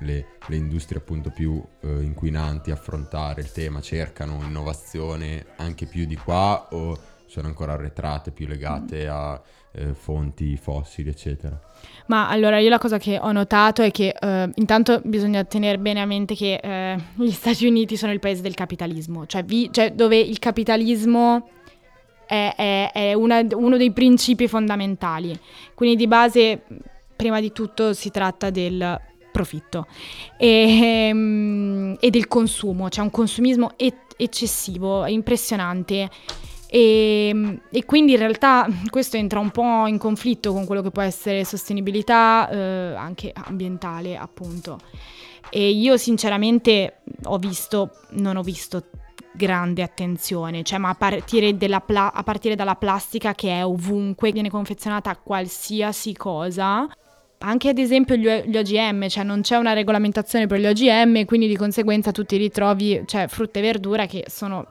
le, 0.00 0.26
le, 0.46 0.56
industrie 0.56 0.98
appunto 0.98 1.30
più 1.30 1.62
inquinanti 1.82 2.70
affrontare 2.70 3.42
il 3.42 3.52
tema, 3.52 3.80
cercano 3.80 4.42
innovazione 4.42 5.46
anche 5.56 5.86
più 5.86 6.06
di 6.06 6.16
qua 6.16 6.68
o 6.72 6.98
sono 7.34 7.48
ancora 7.48 7.72
arretrate, 7.72 8.30
più 8.30 8.46
legate 8.46 9.08
a 9.08 9.40
eh, 9.72 9.92
fonti 9.92 10.56
fossili, 10.56 11.08
eccetera. 11.08 11.58
Ma 12.06 12.28
allora 12.28 12.60
io 12.60 12.68
la 12.68 12.78
cosa 12.78 12.96
che 12.96 13.18
ho 13.20 13.32
notato 13.32 13.82
è 13.82 13.90
che 13.90 14.14
eh, 14.16 14.50
intanto 14.54 15.00
bisogna 15.04 15.42
tenere 15.42 15.78
bene 15.78 16.00
a 16.00 16.06
mente 16.06 16.36
che 16.36 16.60
eh, 16.62 16.96
gli 17.14 17.32
Stati 17.32 17.66
Uniti 17.66 17.96
sono 17.96 18.12
il 18.12 18.20
paese 18.20 18.40
del 18.40 18.54
capitalismo, 18.54 19.26
cioè, 19.26 19.42
vi, 19.42 19.68
cioè 19.72 19.90
dove 19.92 20.16
il 20.16 20.38
capitalismo 20.38 21.48
è, 22.24 22.54
è, 22.56 22.90
è 22.92 23.12
una, 23.14 23.44
uno 23.54 23.76
dei 23.76 23.90
principi 23.90 24.46
fondamentali. 24.46 25.36
Quindi 25.74 25.96
di 25.96 26.06
base, 26.06 26.62
prima 27.16 27.40
di 27.40 27.50
tutto, 27.50 27.94
si 27.94 28.12
tratta 28.12 28.50
del 28.50 29.00
profitto 29.32 29.88
e, 30.38 31.10
um, 31.12 31.96
e 31.98 32.10
del 32.10 32.28
consumo, 32.28 32.88
cioè 32.90 33.02
un 33.02 33.10
consumismo 33.10 33.72
e- 33.76 34.02
eccessivo, 34.16 35.04
impressionante. 35.06 36.08
E, 36.74 37.60
e, 37.70 37.84
quindi 37.84 38.14
in 38.14 38.18
realtà 38.18 38.66
questo 38.90 39.16
entra 39.16 39.38
un 39.38 39.50
po' 39.50 39.86
in 39.86 39.96
conflitto 39.96 40.52
con 40.52 40.66
quello 40.66 40.82
che 40.82 40.90
può 40.90 41.02
essere 41.02 41.44
sostenibilità 41.44 42.48
eh, 42.50 42.94
anche 42.96 43.30
ambientale, 43.32 44.16
appunto. 44.16 44.80
E 45.50 45.70
io 45.70 45.96
sinceramente 45.96 47.02
ho 47.26 47.38
visto, 47.38 47.90
non 48.14 48.36
ho 48.36 48.42
visto 48.42 48.86
grande 49.34 49.82
attenzione, 49.82 50.64
cioè 50.64 50.80
ma 50.80 50.88
a 50.88 50.94
partire, 50.96 51.54
pla- 51.54 52.12
a 52.12 52.22
partire 52.24 52.56
dalla 52.56 52.74
plastica 52.74 53.34
che 53.34 53.50
è 53.50 53.64
ovunque, 53.64 54.32
viene 54.32 54.50
confezionata 54.50 55.16
qualsiasi 55.16 56.12
cosa, 56.14 56.88
anche 57.38 57.68
ad 57.68 57.78
esempio 57.78 58.16
gli, 58.16 58.26
gli, 58.26 58.56
OGM, 58.56 59.06
cioè 59.06 59.22
non 59.22 59.42
c'è 59.42 59.58
una 59.58 59.74
regolamentazione 59.74 60.48
per 60.48 60.58
gli 60.58 60.66
OGM, 60.66 61.24
quindi 61.24 61.46
di 61.46 61.56
conseguenza 61.56 62.10
tu 62.10 62.24
ti 62.24 62.36
ritrovi 62.36 63.02
cioè, 63.06 63.28
frutta 63.28 63.60
e 63.60 63.62
verdura 63.62 64.06
che 64.06 64.24
sono 64.26 64.66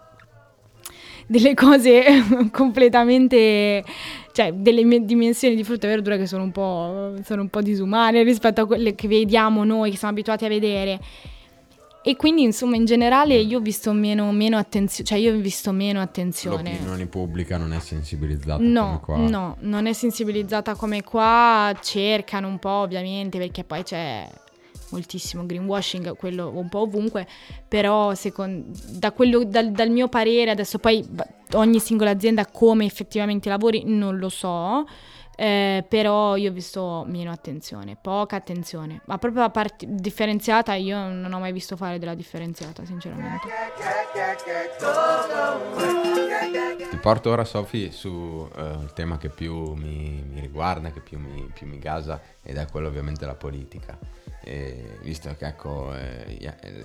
delle 1.27 1.53
cose 1.53 2.03
completamente, 2.51 3.83
cioè 4.31 4.53
delle 4.53 4.83
dimensioni 5.05 5.55
di 5.55 5.63
frutta 5.63 5.87
e 5.87 5.89
verdura 5.89 6.17
che 6.17 6.27
sono 6.27 6.43
un 6.43 6.51
po', 6.51 7.13
sono 7.23 7.41
un 7.41 7.49
po 7.49 7.61
disumane 7.61 8.23
rispetto 8.23 8.61
a 8.61 8.65
quelle 8.65 8.95
che 8.95 9.07
vediamo 9.07 9.63
noi, 9.63 9.91
che 9.91 9.97
siamo 9.97 10.13
abituati 10.13 10.45
a 10.45 10.49
vedere. 10.49 10.99
E 12.05 12.17
quindi, 12.17 12.41
insomma, 12.41 12.75
in 12.75 12.83
generale 12.83 13.35
io 13.35 13.59
ho 13.59 13.61
visto 13.61 13.93
meno, 13.93 14.29
meno 14.33 14.57
attenzione, 14.57 15.07
cioè 15.07 15.17
io 15.17 15.33
ho 15.33 15.37
visto 15.37 15.71
meno 15.71 16.01
attenzione. 16.01 16.71
L'opinione 16.71 17.05
pubblica 17.05 17.55
non 17.55 17.71
è 17.71 17.79
sensibilizzata 17.79 18.61
no, 18.61 18.99
come 19.01 19.19
qua. 19.19 19.29
No, 19.29 19.55
non 19.59 19.85
è 19.85 19.93
sensibilizzata 19.93 20.75
come 20.75 21.01
qua, 21.01 21.73
cercano 21.81 22.49
un 22.49 22.59
po' 22.59 22.69
ovviamente, 22.69 23.37
perché 23.37 23.63
poi 23.63 23.83
c'è 23.83 24.27
moltissimo 24.93 25.45
greenwashing, 25.45 26.15
quello 26.15 26.51
un 26.53 26.69
po' 26.69 26.81
ovunque, 26.81 27.27
però 27.67 28.13
secondo, 28.13 28.67
da 28.91 29.11
quello, 29.11 29.43
dal, 29.43 29.71
dal 29.71 29.89
mio 29.89 30.07
parere, 30.07 30.51
adesso 30.51 30.77
poi 30.77 31.03
ogni 31.53 31.79
singola 31.79 32.11
azienda 32.11 32.45
come 32.45 32.85
effettivamente 32.85 33.49
lavori 33.49 33.83
non 33.85 34.17
lo 34.17 34.29
so, 34.29 34.85
eh, 35.35 35.83
però 35.87 36.35
io 36.35 36.51
ho 36.51 36.53
visto 36.53 37.03
meno 37.07 37.31
attenzione, 37.31 37.97
poca 37.99 38.35
attenzione, 38.35 39.01
ma 39.05 39.17
proprio 39.17 39.41
la 39.41 39.49
parte 39.49 39.85
differenziata 39.89 40.75
io 40.75 41.09
non 41.09 41.31
ho 41.33 41.39
mai 41.39 41.51
visto 41.51 41.75
fare 41.75 41.97
della 41.97 42.13
differenziata, 42.13 42.85
sinceramente. 42.85 43.47
Ti 46.89 46.97
porto 46.97 47.31
ora, 47.31 47.43
Sofi, 47.43 47.91
su 47.91 48.09
uh, 48.09 48.81
il 48.81 48.91
tema 48.93 49.17
che 49.17 49.29
più 49.29 49.73
mi, 49.73 50.23
mi 50.29 50.39
riguarda, 50.39 50.91
che 50.91 50.99
più 50.99 51.17
mi, 51.17 51.49
più 51.51 51.67
mi, 51.67 51.79
gasa, 51.79 52.21
ed 52.43 52.57
è 52.57 52.67
quello 52.69 52.87
ovviamente 52.87 53.21
della 53.21 53.35
politica. 53.35 53.97
E 54.45 54.97
visto 55.01 55.33
che 55.37 55.47
ecco, 55.47 55.95
eh, 55.95 56.37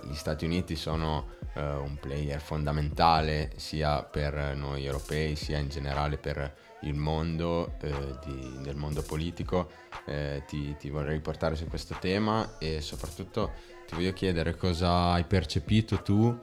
gli 0.04 0.14
Stati 0.14 0.44
Uniti 0.44 0.76
sono 0.76 1.26
uh, 1.54 1.60
un 1.60 1.98
player 2.00 2.40
fondamentale 2.40 3.50
sia 3.56 4.02
per 4.04 4.54
noi 4.54 4.86
europei, 4.86 5.36
sia 5.36 5.58
in 5.58 5.68
generale 5.68 6.16
per 6.16 6.66
il 6.82 6.94
mondo, 6.94 7.74
eh, 7.80 8.18
di, 8.24 8.58
del 8.62 8.76
mondo 8.76 9.02
politico, 9.02 9.70
eh, 10.04 10.42
ti, 10.46 10.76
ti, 10.78 10.90
vorrei 10.90 11.20
portare 11.20 11.56
su 11.56 11.66
questo 11.66 11.96
tema 12.00 12.58
e 12.58 12.80
soprattutto 12.80 13.52
ti 13.86 13.94
voglio 13.94 14.12
chiedere 14.12 14.56
cosa 14.56 15.12
hai 15.12 15.24
percepito 15.24 16.02
tu, 16.02 16.36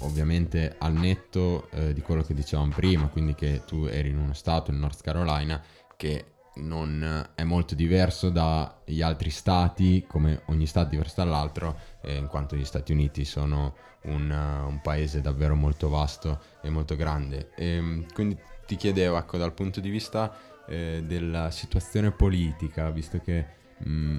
ovviamente 0.00 0.76
al 0.78 0.92
netto 0.92 1.68
eh, 1.70 1.92
di 1.92 2.00
quello 2.00 2.22
che 2.22 2.34
dicevamo 2.34 2.72
prima, 2.74 3.08
quindi 3.08 3.34
che 3.34 3.62
tu 3.66 3.86
eri 3.86 4.10
in 4.10 4.18
uno 4.18 4.34
stato, 4.34 4.70
in 4.70 4.78
North 4.78 5.02
Carolina, 5.02 5.62
che 5.96 6.26
non 6.54 7.30
è 7.34 7.44
molto 7.44 7.74
diverso 7.74 8.28
dagli 8.28 9.00
altri 9.00 9.30
stati, 9.30 10.04
come 10.06 10.42
ogni 10.46 10.66
stato 10.66 10.90
diverso 10.90 11.14
dall'altro, 11.16 11.78
eh, 12.02 12.16
in 12.16 12.26
quanto 12.26 12.56
gli 12.56 12.64
Stati 12.64 12.92
Uniti 12.92 13.24
sono 13.24 13.74
un, 14.02 14.30
uh, 14.30 14.68
un, 14.68 14.80
paese 14.82 15.20
davvero 15.20 15.54
molto 15.54 15.88
vasto 15.88 16.40
e 16.60 16.70
molto 16.70 16.96
grande. 16.96 17.50
E, 17.54 17.76
ehm, 17.76 18.06
quindi 18.12 18.36
ti 18.66 18.76
chiedevo, 18.76 19.16
ecco, 19.16 19.36
dal 19.38 19.52
punto 19.52 19.80
di 19.80 19.90
vista 19.90 20.34
eh, 20.66 21.02
della 21.04 21.50
situazione 21.50 22.10
politica, 22.10 22.90
visto 22.90 23.18
che 23.18 23.46
mh, 23.78 23.90
mm, 23.90 24.18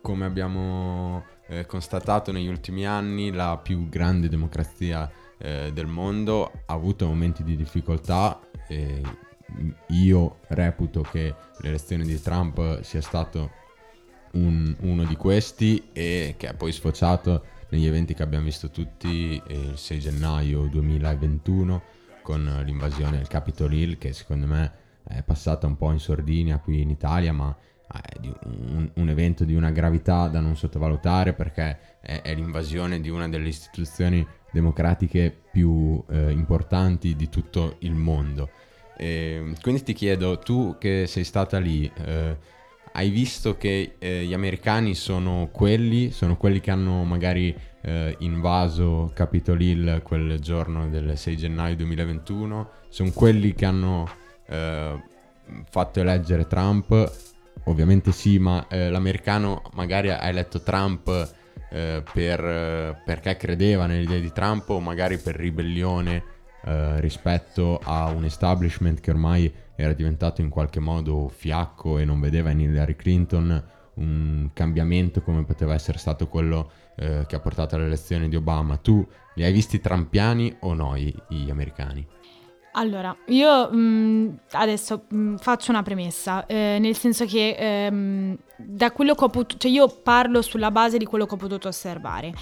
come 0.00 0.24
abbiamo 0.24 1.24
eh, 1.48 1.66
constatato 1.66 2.32
negli 2.32 2.48
ultimi 2.48 2.86
anni, 2.86 3.30
la 3.32 3.58
più 3.62 3.88
grande 3.88 4.28
democrazia 4.28 5.10
eh, 5.38 5.70
del 5.72 5.86
mondo 5.86 6.50
ha 6.66 6.72
avuto 6.72 7.06
momenti 7.06 7.42
di 7.42 7.56
difficoltà. 7.56 8.40
io 9.88 10.40
reputo 10.48 11.00
che 11.00 11.34
l'elezione 11.60 12.04
di 12.04 12.20
Trump 12.20 12.82
sia 12.82 13.00
stato 13.00 13.50
un, 14.32 14.74
uno 14.80 15.04
di 15.04 15.16
questi 15.16 15.88
e 15.92 16.34
che 16.36 16.48
ha 16.48 16.54
poi 16.54 16.72
sfociato 16.72 17.44
negli 17.70 17.86
eventi 17.86 18.14
che 18.14 18.22
abbiamo 18.22 18.44
visto 18.44 18.70
tutti 18.70 19.40
eh, 19.46 19.54
il 19.54 19.78
6 19.78 19.98
gennaio 19.98 20.66
2021 20.66 21.82
con 22.28 22.62
l'invasione 22.62 23.16
del 23.16 23.26
Capitol 23.26 23.72
Hill 23.72 23.96
che 23.96 24.12
secondo 24.12 24.46
me 24.46 24.70
è 25.02 25.22
passata 25.22 25.66
un 25.66 25.78
po' 25.78 25.92
in 25.92 25.98
sordina 25.98 26.58
qui 26.58 26.82
in 26.82 26.90
Italia, 26.90 27.32
ma 27.32 27.56
è 27.90 28.18
un, 28.44 28.90
un 28.92 29.08
evento 29.08 29.44
di 29.44 29.54
una 29.54 29.70
gravità 29.70 30.28
da 30.28 30.38
non 30.40 30.54
sottovalutare 30.54 31.32
perché 31.32 31.78
è, 32.02 32.20
è 32.20 32.34
l'invasione 32.34 33.00
di 33.00 33.08
una 33.08 33.30
delle 33.30 33.48
istituzioni 33.48 34.26
democratiche 34.52 35.34
più 35.50 36.04
eh, 36.10 36.30
importanti 36.30 37.16
di 37.16 37.30
tutto 37.30 37.76
il 37.78 37.94
mondo. 37.94 38.50
E 38.98 39.54
quindi 39.62 39.82
ti 39.82 39.94
chiedo, 39.94 40.38
tu 40.38 40.76
che 40.78 41.06
sei 41.06 41.24
stata 41.24 41.58
lì, 41.58 41.90
eh, 42.04 42.36
hai 42.92 43.08
visto 43.08 43.56
che 43.56 43.94
eh, 43.98 44.24
gli 44.24 44.34
americani 44.34 44.94
sono 44.94 45.48
quelli, 45.50 46.10
sono 46.10 46.36
quelli 46.36 46.60
che 46.60 46.70
hanno 46.70 47.04
magari 47.04 47.56
eh, 47.88 48.16
invaso 48.18 49.10
Capitol 49.14 49.60
Hill 49.62 50.02
quel 50.02 50.38
giorno 50.40 50.88
del 50.88 51.16
6 51.16 51.36
gennaio 51.36 51.76
2021, 51.76 52.70
sono 52.88 53.10
quelli 53.12 53.54
che 53.54 53.64
hanno 53.64 54.06
eh, 54.46 55.02
fatto 55.70 56.00
eleggere 56.00 56.46
Trump, 56.46 57.12
ovviamente 57.64 58.12
sì, 58.12 58.38
ma 58.38 58.66
eh, 58.68 58.90
l'americano 58.90 59.62
magari 59.72 60.10
ha 60.10 60.26
eletto 60.28 60.60
Trump 60.60 61.08
eh, 61.70 62.02
per, 62.12 63.02
perché 63.04 63.36
credeva 63.36 63.86
nell'idea 63.86 64.20
di 64.20 64.32
Trump 64.32 64.68
o 64.68 64.80
magari 64.80 65.16
per 65.16 65.36
ribellione 65.36 66.22
eh, 66.64 67.00
rispetto 67.00 67.80
a 67.82 68.08
un 68.10 68.24
establishment 68.24 69.00
che 69.00 69.10
ormai 69.10 69.52
era 69.74 69.94
diventato 69.94 70.42
in 70.42 70.50
qualche 70.50 70.80
modo 70.80 71.28
fiacco 71.28 71.98
e 71.98 72.04
non 72.04 72.20
vedeva 72.20 72.50
in 72.50 72.60
Hillary 72.60 72.96
Clinton 72.96 73.64
un 73.94 74.50
cambiamento 74.52 75.22
come 75.22 75.44
poteva 75.44 75.74
essere 75.74 75.98
stato 75.98 76.28
quello 76.28 76.70
eh, 76.98 77.24
che 77.26 77.36
ha 77.36 77.40
portato 77.40 77.76
all'elezione 77.76 78.28
di 78.28 78.36
Obama. 78.36 78.76
Tu 78.76 79.06
li 79.34 79.44
hai 79.44 79.52
visti 79.52 79.80
trampiani 79.80 80.56
o 80.60 80.74
no 80.74 80.96
gli, 80.96 81.14
gli 81.28 81.50
americani? 81.50 82.06
Allora, 82.72 83.16
io 83.26 83.70
mh, 83.70 83.76
mm, 83.76 84.28
adesso 84.52 85.04
mh, 85.08 85.16
mm, 85.16 85.36
faccio 85.36 85.70
una 85.70 85.82
premessa, 85.82 86.46
eh, 86.46 86.78
nel 86.80 86.96
senso 86.96 87.24
che 87.24 87.56
ehm, 87.58 88.36
da 88.56 88.92
quello 88.92 89.14
che 89.14 89.24
ho 89.24 89.28
potuto, 89.28 89.58
cioè 89.58 89.70
io 89.70 89.88
parlo 89.88 90.42
sulla 90.42 90.70
base 90.70 90.98
di 90.98 91.04
quello 91.04 91.26
che 91.26 91.34
ho 91.34 91.38
potuto 91.38 91.68
osservare. 91.68 92.32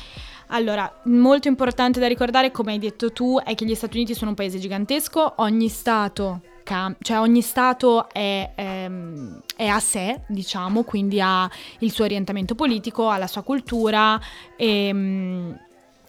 Allora, 0.49 1.01
molto 1.05 1.49
importante 1.49 2.01
da 2.01 2.07
ricordare, 2.07 2.51
come 2.51 2.73
hai 2.73 2.79
detto 2.79 3.13
tu, 3.13 3.41
è 3.43 3.55
che 3.55 3.65
gli 3.65 3.75
Stati 3.75 3.97
Uniti 3.97 4.15
sono 4.15 4.31
un 4.31 4.37
paese 4.37 4.59
gigantesco, 4.59 5.35
ogni 5.39 5.69
Stato, 5.69 6.41
cam- 6.67 6.97
cioè 7.01 7.21
ogni 7.21 7.43
Stato 7.43 8.09
è, 8.11 8.51
ehm, 8.57 9.41
è, 9.55 9.67
a 9.67 9.79
sé, 9.79 10.23
diciamo, 10.27 10.83
quindi 10.83 11.21
ha 11.21 11.49
il 11.79 11.93
suo 11.93 12.05
orientamento 12.05 12.57
politico, 12.57 13.09
ha 13.09 13.19
la 13.19 13.29
sua 13.29 13.43
cultura 13.43 14.21
e, 14.57 14.89
ehm, 14.89 15.61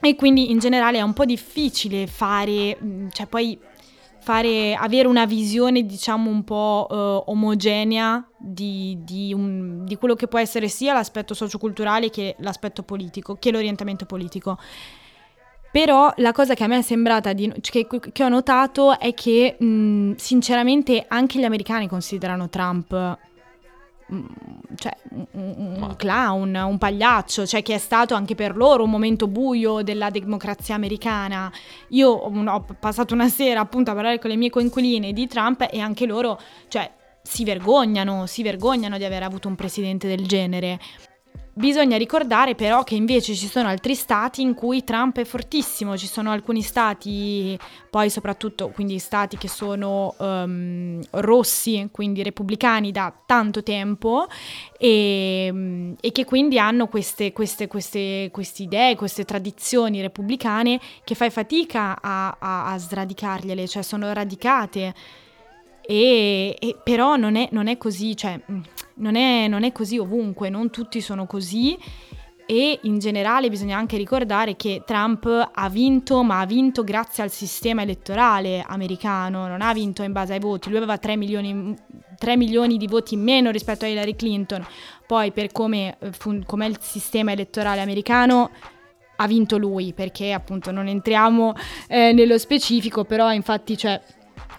e 0.01 0.15
quindi 0.15 0.49
in 0.49 0.57
generale 0.57 0.97
è 0.97 1.01
un 1.01 1.13
po' 1.13 1.25
difficile 1.25 2.07
fare, 2.07 2.77
cioè 3.11 3.27
poi 3.27 3.59
fare, 4.19 4.73
avere 4.73 5.07
una 5.07 5.25
visione 5.25 5.85
diciamo 5.85 6.29
un 6.29 6.43
po' 6.43 6.87
uh, 6.89 7.31
omogenea 7.31 8.27
di, 8.37 8.97
di, 9.01 9.33
un, 9.33 9.85
di, 9.85 9.95
quello 9.95 10.15
che 10.15 10.27
può 10.27 10.39
essere 10.39 10.67
sia 10.67 10.93
l'aspetto 10.93 11.33
socioculturale 11.33 12.09
che 12.09 12.35
l'aspetto 12.39 12.83
politico, 12.83 13.35
che 13.35 13.51
l'orientamento 13.51 14.05
politico. 14.05 14.57
Però 15.77 16.11
la 16.15 16.31
cosa 16.31 16.55
che 16.55 16.63
a 16.63 16.67
me 16.67 16.79
è 16.79 16.81
sembrata, 16.81 17.33
di, 17.33 17.53
che, 17.61 17.85
che 17.85 18.23
ho 18.23 18.29
notato 18.29 18.97
è 18.97 19.13
che 19.13 19.57
mh, 19.59 20.13
sinceramente 20.15 21.05
anche 21.07 21.37
gli 21.37 21.43
americani 21.43 21.87
considerano 21.87 22.49
Trump 22.49 22.89
cioè, 24.75 24.97
un, 25.11 25.27
un, 25.33 25.93
clown, 25.95 26.55
un 26.55 26.79
pagliaccio, 26.79 27.45
cioè 27.45 27.61
che 27.61 27.75
è 27.75 27.77
stato 27.77 28.15
anche 28.15 28.33
per 28.33 28.57
loro 28.57 28.85
un 28.85 28.89
momento 28.89 29.27
buio 29.27 29.83
della 29.83 30.09
democrazia 30.09 30.73
americana. 30.73 31.51
Io 31.89 32.09
ho 32.09 32.65
passato 32.79 33.13
una 33.13 33.29
sera 33.29 33.59
appunto 33.59 33.91
a 33.91 33.93
parlare 33.93 34.17
con 34.17 34.31
le 34.31 34.35
mie 34.35 34.49
coinquiline 34.49 35.13
di 35.13 35.27
Trump 35.27 35.67
e 35.69 35.79
anche 35.79 36.07
loro, 36.07 36.39
cioè, 36.69 36.91
si 37.21 37.43
vergognano, 37.43 38.25
si 38.25 38.41
vergognano 38.41 38.97
di 38.97 39.03
aver 39.03 39.21
avuto 39.21 39.47
un 39.47 39.53
presidente 39.53 40.07
del 40.07 40.25
genere. 40.25 40.79
Bisogna 41.57 41.97
ricordare 41.97 42.53
però 42.53 42.83
che 42.83 42.93
invece 42.93 43.33
ci 43.33 43.47
sono 43.47 43.67
altri 43.67 43.95
stati 43.95 44.43
in 44.43 44.53
cui 44.53 44.83
Trump 44.83 45.17
è 45.17 45.23
fortissimo, 45.23 45.97
ci 45.97 46.05
sono 46.05 46.29
alcuni 46.29 46.61
stati, 46.61 47.57
poi 47.89 48.11
soprattutto 48.11 48.69
quindi 48.69 48.99
stati 48.99 49.37
che 49.37 49.47
sono 49.47 50.13
um, 50.19 51.01
rossi, 51.13 51.89
quindi 51.91 52.21
repubblicani 52.21 52.91
da 52.91 53.11
tanto 53.25 53.63
tempo 53.63 54.27
e, 54.77 55.95
e 55.99 56.11
che 56.11 56.25
quindi 56.25 56.59
hanno 56.59 56.87
queste, 56.89 57.33
queste, 57.33 57.65
queste, 57.65 58.29
queste, 58.31 58.61
idee, 58.61 58.95
queste 58.95 59.25
tradizioni 59.25 59.99
repubblicane 59.99 60.79
che 61.03 61.15
fai 61.15 61.31
fatica 61.31 61.97
a, 61.99 62.37
a, 62.37 62.71
a 62.71 62.77
sradicargliele, 62.77 63.67
cioè 63.67 63.81
sono 63.81 64.13
radicate. 64.13 64.93
E, 65.81 66.55
e 66.59 66.75
però 66.83 67.15
non 67.15 67.35
è, 67.35 67.47
non 67.51 67.65
è 67.65 67.77
così, 67.77 68.15
cioè 68.15 68.39
non 68.97 69.15
è, 69.15 69.47
non 69.47 69.63
è 69.63 69.71
così 69.71 69.97
ovunque, 69.97 70.49
non 70.49 70.69
tutti 70.69 71.01
sono 71.01 71.25
così. 71.25 71.77
E 72.49 72.79
in 72.83 72.99
generale 72.99 73.49
bisogna 73.49 73.77
anche 73.77 73.97
ricordare 73.97 74.55
che 74.55 74.83
Trump 74.85 75.49
ha 75.53 75.69
vinto, 75.69 76.23
ma 76.23 76.39
ha 76.39 76.45
vinto 76.45 76.85
grazie 76.85 77.21
al 77.21 77.29
sistema 77.29 77.81
elettorale 77.81 78.63
americano, 78.65 79.47
non 79.47 79.61
ha 79.61 79.73
vinto 79.73 80.01
in 80.01 80.13
base 80.13 80.31
ai 80.31 80.39
voti, 80.39 80.69
lui 80.69 80.77
aveva 80.77 80.97
3 80.97 81.17
milioni, 81.17 81.75
3 82.17 82.37
milioni 82.37 82.77
di 82.77 82.87
voti 82.87 83.15
in 83.15 83.21
meno 83.21 83.51
rispetto 83.51 83.83
a 83.83 83.89
Hillary 83.89 84.15
Clinton, 84.15 84.65
poi 85.05 85.33
per 85.33 85.51
come 85.51 85.97
è 85.99 86.65
il 86.65 86.77
sistema 86.79 87.33
elettorale 87.33 87.81
americano 87.81 88.49
ha 89.17 89.27
vinto 89.27 89.57
lui, 89.57 89.93
perché 89.93 90.31
appunto 90.31 90.71
non 90.71 90.87
entriamo 90.87 91.53
eh, 91.87 92.13
nello 92.13 92.37
specifico, 92.37 93.03
però 93.03 93.31
infatti 93.33 93.77
cioè 93.77 94.01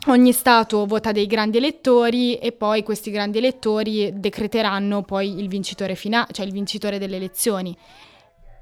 Ogni 0.09 0.33
Stato 0.33 0.87
vota 0.87 1.13
dei 1.13 1.27
grandi 1.27 1.59
elettori 1.59 2.37
e 2.37 2.53
poi 2.53 2.83
questi 2.83 3.11
grandi 3.11 3.37
elettori 3.37 4.11
decreteranno 4.15 5.03
poi 5.03 5.39
il 5.39 5.49
vincitore 5.49 5.95
finale, 5.95 6.29
cioè 6.33 6.47
il 6.47 6.53
vincitore 6.53 6.99
delle 6.99 7.17
elezioni. 7.17 7.77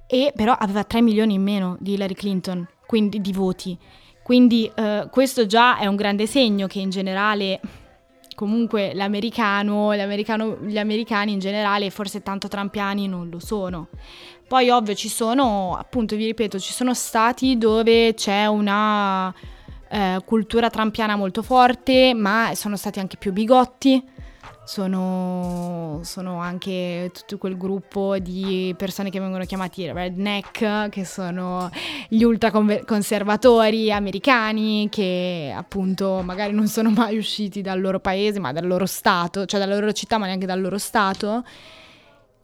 E 0.08 0.32
però 0.34 0.52
aveva 0.58 0.82
3 0.82 1.02
milioni 1.02 1.34
in 1.34 1.42
meno 1.42 1.76
di 1.78 1.92
Hillary 1.92 2.14
Clinton, 2.14 2.66
quindi 2.84 3.20
di 3.20 3.32
voti. 3.32 3.78
Quindi 4.24 4.68
eh, 4.74 5.06
questo 5.08 5.46
già 5.46 5.78
è 5.78 5.86
un 5.86 5.94
grande 5.94 6.26
segno 6.26 6.66
che 6.66 6.80
in 6.80 6.90
generale 6.90 7.60
comunque 8.34 8.92
l'americano, 8.92 9.92
l'americano, 9.92 10.58
gli 10.62 10.78
americani 10.78 11.30
in 11.30 11.38
generale 11.38 11.90
forse 11.90 12.24
tanto 12.24 12.48
trampiani 12.48 13.06
non 13.06 13.28
lo 13.30 13.38
sono. 13.38 13.90
Poi 14.48 14.68
ovvio 14.70 14.94
ci 14.94 15.08
sono, 15.08 15.76
appunto 15.78 16.16
vi 16.16 16.26
ripeto, 16.26 16.58
ci 16.58 16.72
sono 16.72 16.92
stati 16.92 17.56
dove 17.56 18.14
c'è 18.14 18.46
una 18.46 19.32
eh, 19.88 20.20
cultura 20.24 20.70
trampiana 20.70 21.16
molto 21.16 21.42
forte, 21.42 22.14
ma 22.14 22.52
sono 22.54 22.76
stati 22.76 22.98
anche 22.98 23.16
più 23.16 23.32
bigotti. 23.32 24.02
Sono, 24.64 26.00
sono, 26.02 26.40
anche 26.40 27.12
tutto 27.14 27.38
quel 27.38 27.56
gruppo 27.56 28.18
di 28.18 28.74
persone 28.76 29.10
che 29.10 29.20
vengono 29.20 29.44
chiamati 29.44 29.88
redneck, 29.88 30.88
che 30.88 31.04
sono 31.04 31.70
gli 32.08 32.24
ultraconservatori 32.24 33.92
americani, 33.92 34.88
che 34.90 35.54
appunto 35.56 36.20
magari 36.24 36.52
non 36.52 36.66
sono 36.66 36.90
mai 36.90 37.16
usciti 37.16 37.62
dal 37.62 37.80
loro 37.80 38.00
paese, 38.00 38.40
ma 38.40 38.52
dal 38.52 38.66
loro 38.66 38.86
stato, 38.86 39.46
cioè 39.46 39.60
dalla 39.60 39.76
loro 39.76 39.92
città, 39.92 40.18
ma 40.18 40.26
neanche 40.26 40.46
dal 40.46 40.60
loro 40.60 40.78
stato. 40.78 41.44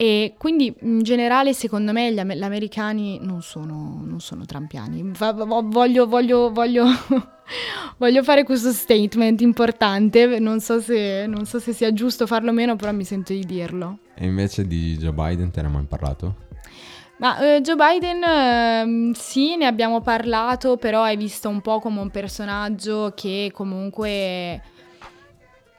E 0.02 0.34
quindi 0.36 0.74
in 0.80 1.02
generale 1.02 1.54
secondo 1.54 1.92
me 1.92 2.12
gli, 2.12 2.18
am- 2.18 2.32
gli 2.32 2.42
americani 2.42 3.20
non 3.22 3.40
sono, 3.40 4.02
non 4.04 4.18
sono 4.18 4.44
trampiani. 4.44 5.12
Va- 5.16 5.30
voglio, 5.30 6.08
voglio, 6.08 6.50
voglio, 6.50 6.86
voglio, 7.98 8.24
fare 8.24 8.42
questo 8.42 8.72
statement 8.72 9.40
importante, 9.42 10.40
non 10.40 10.58
so, 10.58 10.80
se, 10.80 11.26
non 11.28 11.46
so, 11.46 11.60
se, 11.60 11.72
sia 11.72 11.92
giusto 11.92 12.26
farlo 12.26 12.50
o 12.50 12.52
meno, 12.52 12.74
però 12.74 12.90
mi 12.90 13.04
sento 13.04 13.32
di 13.32 13.44
dirlo. 13.44 13.98
E 14.16 14.24
invece 14.24 14.66
di 14.66 14.96
Joe 14.96 15.12
Biden 15.12 15.52
te 15.52 15.60
ne 15.60 15.68
hai 15.68 15.72
mai 15.72 15.84
parlato? 15.84 16.34
Ma 17.18 17.38
eh, 17.38 17.60
Joe 17.60 17.76
Biden 17.76 18.22
eh, 18.24 19.14
sì, 19.14 19.54
ne 19.54 19.66
abbiamo 19.66 20.00
parlato, 20.00 20.78
però 20.78 21.04
è 21.04 21.16
visto 21.16 21.48
un 21.48 21.60
po' 21.60 21.78
come 21.78 22.00
un 22.00 22.10
personaggio 22.10 23.12
che 23.14 23.52
comunque 23.54 24.60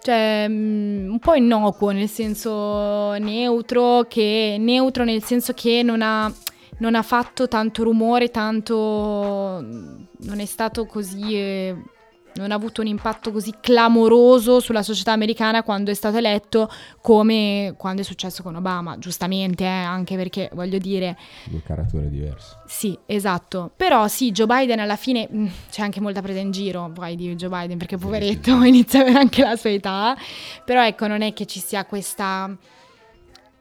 cioè 0.04 0.48
mm, 0.50 1.10
un 1.12 1.20
po' 1.20 1.34
innocuo 1.34 1.92
nel 1.92 2.10
senso 2.10 3.13
neutro, 3.13 4.04
che 4.10 4.58
neutro 4.60 5.06
nel 5.06 5.24
senso 5.24 5.54
che 5.54 5.82
non 5.82 6.02
ha, 6.02 6.32
non 6.80 6.96
ha 6.96 7.02
fatto 7.02 7.48
tanto 7.48 7.84
rumore, 7.84 8.30
tanto 8.30 9.62
non 9.62 10.39
è 10.39 10.46
stato 10.46 10.86
così 10.86 11.38
eh, 11.38 11.76
non 12.36 12.52
ha 12.52 12.56
avuto 12.56 12.82
un 12.82 12.88
impatto 12.88 13.32
così 13.32 13.54
clamoroso 13.60 14.60
sulla 14.60 14.84
società 14.84 15.12
americana 15.12 15.63
quando 15.63 15.91
è 15.91 15.93
stato 15.93 16.17
eletto 16.17 16.69
come 17.02 17.76
quando 17.78 18.02
è 18.02 18.04
successo 18.04 18.43
con 18.43 18.56
Obama, 18.56 18.98
giustamente, 18.98 19.63
eh, 19.63 19.67
anche 19.67 20.15
perché 20.15 20.50
voglio 20.54 20.78
dire... 20.78 21.17
Due 21.46 21.62
carature 21.63 22.10
diverse. 22.10 22.58
Sì, 22.65 22.98
esatto. 23.06 23.72
Però 23.76 24.08
sì, 24.08 24.32
Joe 24.32 24.48
Biden 24.48 24.80
alla 24.80 24.96
fine 24.96 25.28
mh, 25.30 25.41
mm, 25.41 25.48
c'è 25.69 25.82
anche 25.82 26.00
molta 26.00 26.22
presa 26.22 26.39
in 26.39 26.52
giro, 26.52 26.89
poi 26.93 27.15
di 27.15 27.34
Joe 27.36 27.50
Biden, 27.50 27.78
perché 27.78 27.98
poveretto 27.98 28.52
inizia 28.63 29.00
a 29.00 29.02
avere 29.04 29.19
anche 29.19 29.43
la 29.43 29.56
sua 29.56 29.72
età. 29.72 30.15
Però 30.63 30.86
ecco, 30.86 31.08
non 31.08 31.22
è 31.22 31.34
che 31.34 31.46
ci 31.46 31.60
sia 31.60 31.86
questa 31.86 32.56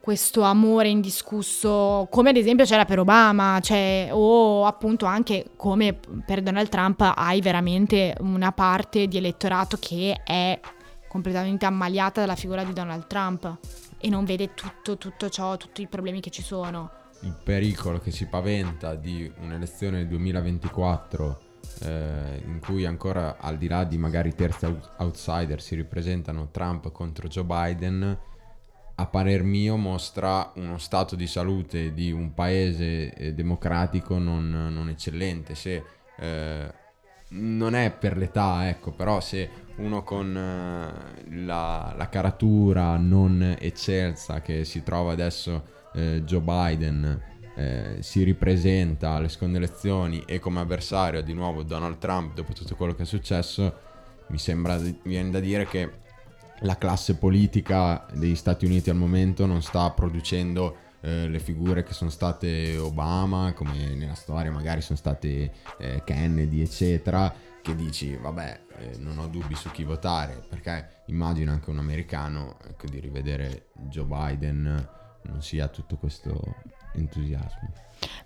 questo 0.02 0.42
amore 0.42 0.88
indiscusso, 0.88 2.08
come 2.10 2.30
ad 2.30 2.36
esempio 2.36 2.64
c'era 2.64 2.84
per 2.84 2.98
Obama, 2.98 3.60
cioè, 3.62 4.08
o 4.10 4.66
appunto 4.66 5.06
anche 5.06 5.50
come 5.54 5.96
per 6.26 6.42
Donald 6.42 6.68
Trump 6.68 7.12
hai 7.14 7.40
veramente 7.40 8.12
una 8.18 8.50
parte 8.50 9.06
di 9.06 9.18
elettorato 9.18 9.76
che 9.78 10.20
è 10.24 10.58
completamente 11.06 11.66
ammaliata 11.66 12.20
dalla 12.20 12.34
figura 12.34 12.64
di 12.64 12.72
Donald 12.72 13.06
Trump 13.06 13.58
e 13.98 14.08
non 14.08 14.24
vede 14.24 14.54
tutto, 14.54 14.98
tutto 14.98 15.28
ciò, 15.28 15.56
tutti 15.56 15.82
i 15.82 15.86
problemi 15.86 16.20
che 16.20 16.30
ci 16.30 16.42
sono. 16.42 16.90
Il 17.20 17.38
pericolo 17.40 18.00
che 18.00 18.10
si 18.10 18.26
paventa 18.26 18.96
di 18.96 19.32
un'elezione 19.38 19.98
del 19.98 20.08
2024 20.08 21.40
eh, 21.82 22.42
in 22.44 22.58
cui 22.58 22.84
ancora 22.84 23.36
al 23.38 23.56
di 23.56 23.68
là 23.68 23.84
di 23.84 23.98
magari 23.98 24.34
terzi 24.34 24.66
outsider 24.96 25.62
si 25.62 25.76
ripresentano 25.76 26.48
Trump 26.50 26.90
contro 26.90 27.28
Joe 27.28 27.44
Biden 27.44 28.30
a 28.94 29.06
parer 29.06 29.42
mio 29.42 29.76
mostra 29.76 30.52
uno 30.56 30.78
stato 30.78 31.16
di 31.16 31.26
salute 31.26 31.92
di 31.92 32.12
un 32.12 32.34
paese 32.34 33.12
eh, 33.14 33.34
democratico 33.34 34.18
non, 34.18 34.48
non 34.50 34.88
eccellente. 34.88 35.54
Se 35.54 35.82
eh, 36.18 36.80
non 37.28 37.74
è 37.74 37.90
per 37.90 38.16
l'età, 38.16 38.68
ecco, 38.68 38.90
però 38.92 39.20
se 39.20 39.48
uno 39.76 40.02
con 40.02 40.36
eh, 40.36 41.44
la, 41.44 41.94
la, 41.96 42.08
caratura 42.08 42.96
non 42.96 43.56
eccelsa 43.58 44.42
che 44.42 44.64
si 44.64 44.82
trova 44.82 45.12
adesso 45.12 45.64
eh, 45.94 46.22
Joe 46.24 46.40
Biden 46.40 47.22
eh, 47.54 47.96
si 48.00 48.22
ripresenta 48.22 49.12
alle 49.12 49.28
seconde 49.28 49.58
elezioni 49.58 50.22
e 50.26 50.38
come 50.38 50.60
avversario 50.60 51.22
di 51.22 51.32
nuovo 51.32 51.62
Donald 51.62 51.98
Trump 51.98 52.34
dopo 52.34 52.52
tutto 52.52 52.76
quello 52.76 52.94
che 52.94 53.02
è 53.02 53.06
successo, 53.06 53.78
mi 54.28 54.38
sembra, 54.38 54.78
viene 55.02 55.30
da 55.30 55.40
dire 55.40 55.66
che 55.66 56.00
la 56.62 56.76
classe 56.76 57.16
politica 57.16 58.06
degli 58.12 58.34
Stati 58.34 58.64
Uniti 58.64 58.90
al 58.90 58.96
momento 58.96 59.46
non 59.46 59.62
sta 59.62 59.90
producendo 59.90 60.76
eh, 61.00 61.28
le 61.28 61.38
figure 61.40 61.82
che 61.82 61.92
sono 61.92 62.10
state 62.10 62.76
Obama, 62.76 63.52
come 63.52 63.94
nella 63.94 64.14
storia 64.14 64.50
magari 64.50 64.80
sono 64.80 64.98
state 64.98 65.52
eh, 65.78 66.02
Kennedy, 66.04 66.60
eccetera, 66.60 67.32
che 67.60 67.74
dici, 67.74 68.16
vabbè, 68.16 68.60
eh, 68.78 68.96
non 68.98 69.18
ho 69.18 69.26
dubbi 69.26 69.54
su 69.54 69.70
chi 69.70 69.84
votare, 69.84 70.42
perché 70.48 71.02
immagino 71.06 71.52
anche 71.52 71.70
un 71.70 71.78
americano 71.78 72.58
ecco, 72.66 72.86
di 72.86 73.00
rivedere 73.00 73.66
Joe 73.88 74.04
Biden 74.04 74.88
non 75.22 75.42
sia 75.42 75.68
tutto 75.68 75.96
questo 75.96 76.56
entusiasmo. 76.94 77.72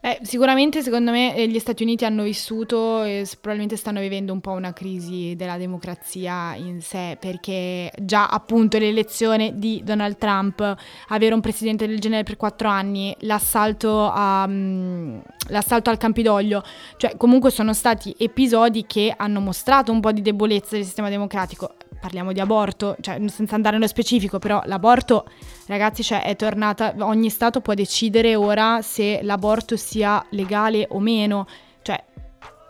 Beh, 0.00 0.18
sicuramente 0.22 0.82
secondo 0.82 1.10
me 1.10 1.34
eh, 1.34 1.48
gli 1.48 1.58
Stati 1.58 1.82
Uniti 1.82 2.04
hanno 2.04 2.22
vissuto 2.22 3.02
e 3.02 3.26
probabilmente 3.40 3.76
stanno 3.76 4.00
vivendo 4.00 4.32
un 4.32 4.40
po' 4.40 4.52
una 4.52 4.72
crisi 4.72 5.34
della 5.36 5.56
democrazia 5.56 6.54
in 6.54 6.80
sé, 6.80 7.16
perché 7.18 7.90
già 8.02 8.28
appunto 8.28 8.78
l'elezione 8.78 9.58
di 9.58 9.82
Donald 9.84 10.16
Trump, 10.16 10.76
avere 11.08 11.34
un 11.34 11.40
presidente 11.40 11.86
del 11.86 11.98
genere 11.98 12.22
per 12.22 12.36
quattro 12.36 12.68
anni, 12.68 13.14
l'assalto, 13.20 14.10
a, 14.10 14.44
um, 14.46 15.20
l'assalto 15.48 15.90
al 15.90 15.96
Campidoglio, 15.96 16.62
cioè 16.96 17.16
comunque 17.16 17.50
sono 17.50 17.72
stati 17.74 18.14
episodi 18.18 18.84
che 18.86 19.12
hanno 19.16 19.40
mostrato 19.40 19.92
un 19.92 20.00
po' 20.00 20.12
di 20.12 20.22
debolezza 20.22 20.76
del 20.76 20.84
sistema 20.84 21.08
democratico. 21.08 21.74
Parliamo 21.98 22.32
di 22.32 22.40
aborto, 22.40 22.94
cioè 23.00 23.18
senza 23.28 23.54
andare 23.54 23.76
nello 23.76 23.88
specifico, 23.88 24.38
però 24.38 24.60
l'aborto, 24.66 25.24
ragazzi, 25.66 26.04
cioè, 26.04 26.22
è 26.22 26.36
tornata, 26.36 26.94
ogni 27.00 27.30
Stato 27.30 27.60
può 27.60 27.74
decidere 27.74 28.36
ora 28.36 28.80
se 28.82 29.20
l'aborto 29.22 29.65
sia 29.74 30.24
legale 30.30 30.86
o 30.90 31.00
meno, 31.00 31.48
cioè 31.82 32.00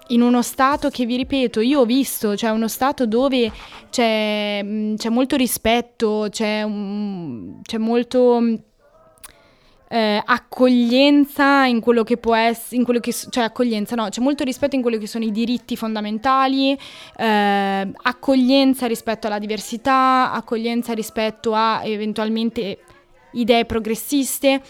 in 0.09 0.23
uno 0.23 0.41
stato 0.41 0.89
che 0.89 1.05
vi 1.05 1.17
ripeto, 1.17 1.61
io 1.61 1.81
ho 1.81 1.85
visto, 1.85 2.37
cioè 2.37 2.51
uno 2.51 2.69
stato 2.69 3.07
dove 3.07 3.51
c'è, 3.91 4.65
c'è 4.97 5.09
molto 5.09 5.37
rispetto, 5.37 6.29
c'è, 6.31 6.65
c'è 7.63 7.79
molto 7.79 8.41
eh, 9.89 10.23
accoglienza 10.25 11.65
in 11.67 11.81
quello 11.81 12.03
che 12.03 12.17
può 12.17 12.35
essere, 12.35 13.01
che, 13.01 13.13
cioè 13.13 13.45
accoglienza 13.45 13.95
no, 13.95 14.09
c'è 14.09 14.21
molto 14.21 14.45
rispetto 14.45 14.77
in 14.77 14.83
quello 14.83 14.99
che 14.99 15.07
sono 15.07 15.25
i 15.25 15.31
diritti 15.31 15.77
fondamentali, 15.77 16.77
eh, 17.17 17.93
accoglienza 18.03 18.87
rispetto 18.87 19.27
alla 19.27 19.39
diversità, 19.39 20.33
accoglienza 20.33 20.93
rispetto 20.93 21.55
a 21.55 21.83
eventualmente 21.85 22.79
idee 23.33 23.65
progressiste. 23.65 24.63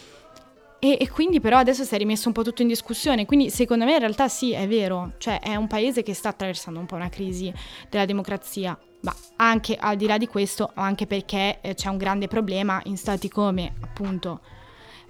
E, 0.87 0.99
e, 1.01 1.11
quindi 1.11 1.41
però 1.41 1.59
adesso 1.59 1.83
si 1.83 1.93
è 1.97 1.99
rimesso 1.99 2.29
un 2.29 2.33
po' 2.33 2.45
tutto 2.45 2.63
in 2.63 2.69
discussione, 2.69 3.27
quindi 3.27 3.51
secondo 3.51 3.85
me 3.85 3.95
in 3.95 3.99
realtà 3.99 4.29
sì, 4.29 4.53
è 4.53 4.69
vero, 4.69 5.15
cioè 5.19 5.41
è 5.41 5.57
un 5.57 5.67
paese 5.67 6.05
che 6.05 6.15
sta 6.15 6.29
attraversando 6.29 6.79
un 6.79 6.87
po' 6.87 6.95
una 6.95 7.09
crisi 7.09 7.53
della 7.91 8.05
democrazia, 8.05 8.79
ma 9.01 9.13
anche 9.35 9.75
al 9.75 9.97
di 9.97 10.07
là 10.07 10.17
di 10.17 10.29
questo, 10.29 10.71
anche 10.75 11.09
perché 11.09 11.59
eh, 11.61 11.75
c'è 11.75 11.89
un 11.89 11.97
grande 11.97 12.29
problema 12.29 12.81
in 12.85 12.97
stati 12.97 13.29
come 13.29 13.75
appunto 13.81 14.43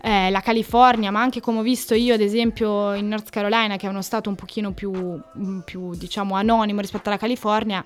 eh, 0.01 0.31
la 0.31 0.41
California, 0.41 1.11
ma 1.11 1.21
anche 1.21 1.41
come 1.41 1.59
ho 1.59 1.63
visto 1.63 1.93
io 1.93 2.15
ad 2.15 2.23
esempio 2.23 2.95
in 2.95 3.09
North 3.09 3.29
Carolina, 3.29 3.77
che 3.77 3.87
è 3.87 3.91
uno 3.91 4.01
stato 4.01 4.31
un 4.31 4.35
pochino 4.35 4.73
più, 4.73 4.93
mm, 4.93 5.59
più 5.59 5.95
diciamo 5.95 6.37
anonimo 6.37 6.81
rispetto 6.81 7.11
alla 7.11 7.19
California, 7.19 7.85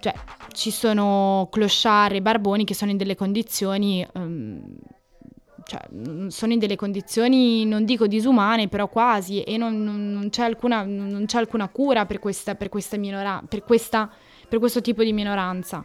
cioè 0.00 0.12
ci 0.50 0.72
sono 0.72 1.46
clochard 1.52 2.16
e 2.16 2.20
barboni 2.20 2.64
che 2.64 2.74
sono 2.74 2.90
in 2.90 2.96
delle 2.96 3.14
condizioni... 3.14 4.04
Um, 4.14 4.76
cioè, 5.64 5.80
sono 6.28 6.52
in 6.52 6.58
delle 6.58 6.76
condizioni, 6.76 7.64
non 7.64 7.84
dico 7.84 8.06
disumane, 8.06 8.68
però 8.68 8.88
quasi, 8.88 9.42
e 9.42 9.56
non, 9.56 9.82
non, 9.82 10.28
c'è, 10.30 10.44
alcuna, 10.44 10.82
non 10.84 11.24
c'è, 11.26 11.38
alcuna, 11.38 11.68
cura 11.68 12.06
per, 12.06 12.18
questa, 12.18 12.54
per, 12.54 12.68
questa 12.68 12.96
minora, 12.96 13.42
per, 13.48 13.62
per 13.62 14.58
questo 14.58 14.80
tipo 14.80 15.02
di 15.02 15.12
minoranza. 15.12 15.84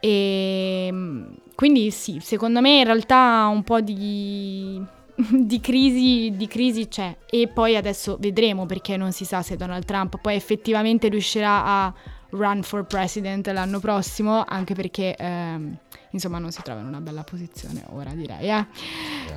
E 0.00 0.86
ehm, 0.88 1.34
quindi 1.54 1.90
sì, 1.90 2.18
secondo 2.20 2.60
me 2.60 2.78
in 2.78 2.84
realtà 2.84 3.46
un 3.50 3.62
po' 3.62 3.80
di, 3.80 4.80
di, 5.16 5.60
crisi, 5.60 6.32
di 6.36 6.46
crisi 6.46 6.88
c'è 6.88 7.16
e 7.28 7.48
poi 7.48 7.76
adesso 7.76 8.16
vedremo 8.20 8.66
perché 8.66 8.96
non 8.96 9.12
si 9.12 9.24
sa 9.24 9.42
se 9.42 9.56
Donald 9.56 9.84
Trump 9.84 10.20
poi 10.20 10.34
effettivamente 10.34 11.08
riuscirà 11.08 11.64
a 11.64 11.94
run 12.30 12.62
for 12.62 12.84
president 12.84 13.46
l'anno 13.48 13.80
prossimo, 13.80 14.44
anche 14.46 14.74
perché 14.74 15.14
ehm, 15.16 15.76
insomma 16.10 16.38
non 16.38 16.50
si 16.50 16.62
trova 16.62 16.80
in 16.80 16.86
una 16.86 17.00
bella 17.00 17.22
posizione 17.22 17.84
ora 17.90 18.10
direi. 18.10 18.48
Eh? 18.48 18.66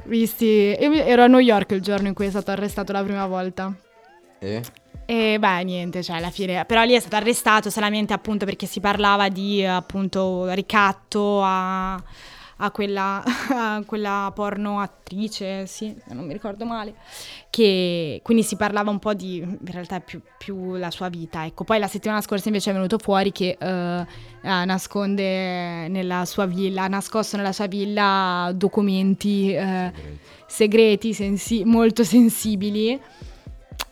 Visti, 0.05 0.45
io 0.79 0.91
ero 0.93 1.23
a 1.23 1.27
New 1.27 1.39
York 1.39 1.71
il 1.71 1.81
giorno 1.81 2.07
in 2.07 2.13
cui 2.13 2.27
è 2.27 2.29
stato 2.29 2.51
arrestato 2.51 2.91
la 2.91 3.03
prima 3.03 3.27
volta. 3.27 3.73
E? 4.39 4.61
E 5.05 5.37
beh, 5.39 5.63
niente, 5.63 6.03
cioè 6.03 6.17
alla 6.17 6.29
fine, 6.29 6.65
però 6.65 6.83
lì 6.83 6.93
è 6.93 6.99
stato 6.99 7.15
arrestato 7.15 7.71
solamente 7.71 8.13
appunto 8.13 8.45
perché 8.45 8.67
si 8.67 8.79
parlava 8.79 9.27
di 9.27 9.65
appunto 9.65 10.51
ricatto 10.53 11.41
a, 11.41 11.95
a, 12.61 12.71
quella, 12.71 13.23
a 13.51 13.83
quella 13.85 14.31
porno 14.33 14.79
attrice, 14.79 15.65
sì, 15.65 15.95
non 16.07 16.25
mi 16.25 16.33
ricordo 16.33 16.65
male, 16.65 16.95
che 17.49 18.19
quindi 18.23 18.43
si 18.43 18.55
parlava 18.55 18.89
un 18.89 18.99
po' 18.99 19.13
di, 19.13 19.37
in 19.37 19.57
realtà 19.63 19.99
più, 19.99 20.21
più 20.37 20.75
la 20.75 20.91
sua 20.91 21.09
vita, 21.09 21.45
ecco. 21.45 21.63
Poi 21.63 21.79
la 21.79 21.87
settimana 21.87 22.21
scorsa 22.21 22.47
invece 22.47 22.71
è 22.71 22.73
venuto 22.73 22.97
fuori 22.97 23.31
che 23.31 23.57
uh, 23.59 24.05
nasconde 24.41 25.87
nella 25.87 26.25
sua 26.25 26.45
villa, 26.45 26.83
ha 26.83 26.87
nascosto 26.87 27.37
nella 27.37 27.53
sua 27.53 27.67
villa 27.67 28.51
documenti 28.53 29.55
uh, 29.57 29.91
segreti, 30.45 31.13
sensi- 31.13 31.63
molto 31.63 32.03
sensibili 32.03 32.99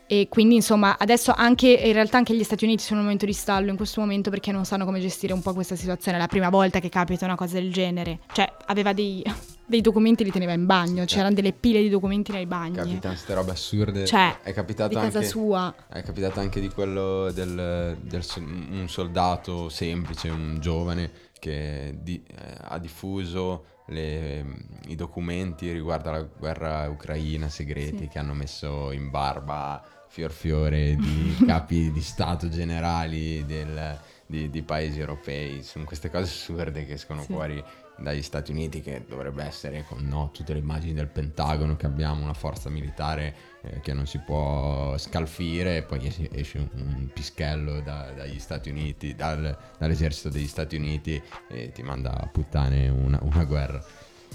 e 0.07 0.27
quindi 0.29 0.55
insomma 0.55 0.97
adesso 0.97 1.33
anche 1.35 1.67
in 1.67 1.91
realtà 1.91 2.17
anche 2.17 2.33
gli 2.33 2.43
Stati 2.43 2.63
Uniti 2.63 2.81
sono 2.81 2.95
in 2.95 2.99
un 2.99 3.03
momento 3.05 3.25
di 3.25 3.33
stallo 3.33 3.69
in 3.69 3.75
questo 3.75 3.99
momento 3.99 4.29
perché 4.29 4.53
non 4.53 4.63
sanno 4.63 4.85
come 4.85 5.01
gestire 5.01 5.33
un 5.33 5.41
po' 5.41 5.53
questa 5.53 5.75
situazione. 5.75 6.17
È 6.17 6.19
la 6.19 6.27
prima 6.27 6.49
volta 6.49 6.79
che 6.79 6.89
capita 6.89 7.25
una 7.25 7.35
cosa 7.35 7.55
del 7.55 7.71
genere. 7.71 8.19
Cioè 8.31 8.51
aveva 8.67 8.93
dei, 8.93 9.21
dei 9.67 9.81
documenti 9.81 10.23
li 10.23 10.31
teneva 10.31 10.53
in 10.53 10.65
bagno, 10.65 11.03
c'erano 11.03 11.33
delle 11.33 11.51
pile 11.51 11.81
di 11.81 11.89
documenti 11.89 12.31
nei 12.31 12.45
bagni. 12.45 12.75
Capitano 12.75 13.13
queste 13.13 13.33
robe 13.33 13.51
assurde. 13.51 14.05
Cioè, 14.05 14.39
è 14.41 14.53
capitato 14.53 14.89
di 14.89 14.95
casa 14.95 15.17
anche, 15.17 15.29
sua. 15.29 15.75
È 15.89 16.01
capitato 16.01 16.39
anche 16.39 16.61
di 16.61 16.69
quello 16.69 17.29
del, 17.31 17.97
del 18.01 18.23
un 18.37 18.85
soldato 18.87 19.67
semplice, 19.67 20.29
un 20.29 20.57
giovane 20.61 21.11
che 21.37 21.97
di, 22.01 22.23
eh, 22.25 22.57
ha 22.61 22.79
diffuso 22.79 23.65
le, 23.87 24.45
i 24.87 24.95
documenti 24.95 25.71
riguardo 25.71 26.09
alla 26.09 26.21
guerra 26.21 26.89
ucraina 26.89 27.47
segreti 27.49 27.99
sì. 27.99 28.07
che 28.07 28.19
hanno 28.19 28.33
messo 28.33 28.91
in 28.91 29.09
barba 29.09 29.81
fior 30.07 30.31
fiore 30.31 30.95
di 30.95 31.37
capi 31.45 31.91
di 31.91 32.01
Stato 32.01 32.49
generali 32.49 33.45
del, 33.45 33.99
di, 34.25 34.49
di, 34.49 34.61
paesi 34.61 34.99
europei. 34.99 35.63
Sono 35.63 35.85
queste 35.85 36.09
cose 36.09 36.23
assurde 36.23 36.85
che 36.85 36.93
escono 36.93 37.21
sì. 37.21 37.27
fuori 37.27 37.63
dagli 37.97 38.21
Stati 38.21 38.51
Uniti 38.51 38.81
che 38.81 39.03
dovrebbe 39.07 39.43
essere 39.43 39.83
con 39.87 40.05
no, 40.07 40.29
tutte 40.31 40.53
le 40.53 40.59
immagini 40.59 40.93
del 40.93 41.07
Pentagono 41.07 41.75
che 41.75 41.85
abbiamo 41.85 42.23
una 42.23 42.33
forza 42.33 42.69
militare 42.69 43.35
eh, 43.61 43.79
che 43.79 43.93
non 43.93 44.05
si 44.05 44.19
può 44.19 44.95
scalfire 44.97 45.77
e 45.77 45.83
poi 45.83 46.29
esce 46.31 46.57
un, 46.59 46.69
un 46.73 47.09
pischello 47.11 47.81
da, 47.81 48.11
dagli 48.15 48.39
Stati 48.39 48.69
Uniti, 48.69 49.15
dal, 49.15 49.55
dall'esercito 49.77 50.29
degli 50.29 50.47
Stati 50.47 50.75
Uniti 50.75 51.21
e 51.49 51.71
ti 51.71 51.81
manda 51.81 52.19
a 52.19 52.27
puttane 52.27 52.87
una, 52.87 53.19
una 53.23 53.43
guerra. 53.43 53.83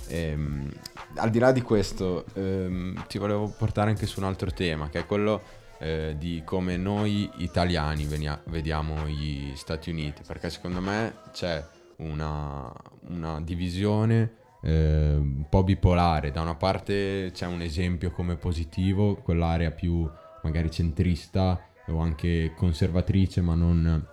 Ehm, 0.09 0.71
al 1.17 1.31
di 1.31 1.39
là 1.39 1.53
di 1.53 1.63
questo 1.63 2.25
ehm, 2.35 3.07
ti 3.07 3.19
volevo 3.19 3.49
portare 3.49 3.91
anche 3.91 4.07
su 4.07 4.19
un 4.19 4.27
altro 4.27 4.51
tema 4.51 4.89
che 4.89 5.01
è 5.01 5.07
quello 5.07 5.61
eh, 5.83 6.15
di 6.17 6.43
come 6.45 6.77
noi 6.77 7.29
italiani 7.39 8.05
venia- 8.05 8.41
vediamo 8.47 9.09
gli 9.09 9.53
Stati 9.57 9.91
Uniti, 9.91 10.23
perché 10.25 10.49
secondo 10.49 10.81
me 10.81 11.15
c'è 11.33 11.63
una, 11.97 12.73
una 13.09 13.41
divisione 13.41 14.35
eh, 14.63 15.15
un 15.15 15.47
po' 15.49 15.65
bipolare. 15.65 16.31
Da 16.31 16.41
una 16.41 16.55
parte 16.55 17.31
c'è 17.35 17.47
un 17.47 17.63
esempio 17.63 18.13
come 18.13 18.37
positivo, 18.37 19.17
quell'area 19.17 19.73
più 19.73 20.09
magari 20.45 20.71
centrista 20.71 21.61
o 21.89 21.99
anche 21.99 22.53
conservatrice, 22.57 23.41
ma 23.41 23.57
non 23.57 24.07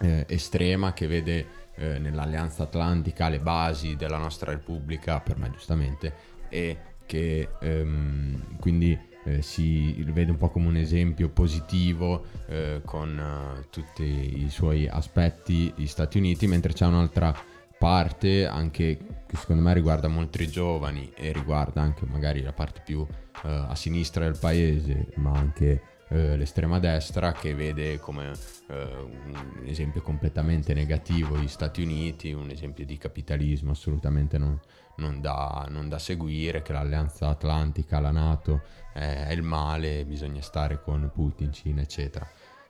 eh, 0.00 0.24
estrema, 0.28 0.92
che 0.92 1.08
vede 1.08 1.46
eh, 1.74 1.98
nell'Alleanza 1.98 2.62
Atlantica 2.62 3.28
le 3.28 3.40
basi 3.40 3.96
della 3.96 4.18
nostra 4.18 4.52
Repubblica, 4.52 5.18
per 5.18 5.36
me 5.36 5.50
giustamente, 5.50 6.14
e 6.48 6.78
che 7.06 7.48
ehm, 7.60 8.58
quindi 8.58 9.07
eh, 9.24 9.42
si 9.42 9.92
vede 10.04 10.30
un 10.30 10.36
po' 10.36 10.48
come 10.48 10.68
un 10.68 10.76
esempio 10.76 11.28
positivo 11.28 12.24
eh, 12.46 12.80
con 12.84 13.18
uh, 13.18 13.64
tutti 13.70 14.44
i 14.44 14.48
suoi 14.48 14.88
aspetti 14.88 15.72
gli 15.76 15.86
Stati 15.86 16.18
Uniti, 16.18 16.46
mentre 16.46 16.72
c'è 16.72 16.86
un'altra 16.86 17.34
parte 17.78 18.46
anche 18.46 18.98
che 19.26 19.36
secondo 19.36 19.62
me 19.62 19.72
riguarda 19.72 20.08
molti 20.08 20.48
giovani 20.48 21.12
e 21.14 21.32
riguarda 21.32 21.80
anche 21.80 22.04
magari 22.06 22.42
la 22.42 22.52
parte 22.52 22.82
più 22.84 23.00
uh, 23.00 23.06
a 23.42 23.74
sinistra 23.74 24.24
del 24.24 24.38
paese, 24.38 25.08
ma 25.16 25.32
anche 25.32 25.82
uh, 26.08 26.14
l'estrema 26.36 26.78
destra 26.78 27.32
che 27.32 27.54
vede 27.54 27.98
come 27.98 28.32
un 28.70 29.62
esempio 29.64 30.02
completamente 30.02 30.74
negativo 30.74 31.38
gli 31.38 31.48
Stati 31.48 31.80
Uniti, 31.80 32.32
un 32.32 32.50
esempio 32.50 32.84
di 32.84 32.98
capitalismo 32.98 33.70
assolutamente 33.70 34.36
non, 34.36 34.60
non 34.98 35.20
da, 35.20 35.66
non 35.70 35.88
da 35.88 35.98
seguire, 35.98 36.62
che 36.62 36.72
l'alleanza 36.72 37.28
atlantica, 37.28 38.00
la 38.00 38.10
Nato 38.10 38.62
è 38.92 39.30
il 39.32 39.42
male, 39.42 40.04
bisogna 40.04 40.42
stare 40.42 40.80
con 40.82 41.10
Putin, 41.12 41.52
Cina, 41.52 41.80
eccetera. 41.80 42.26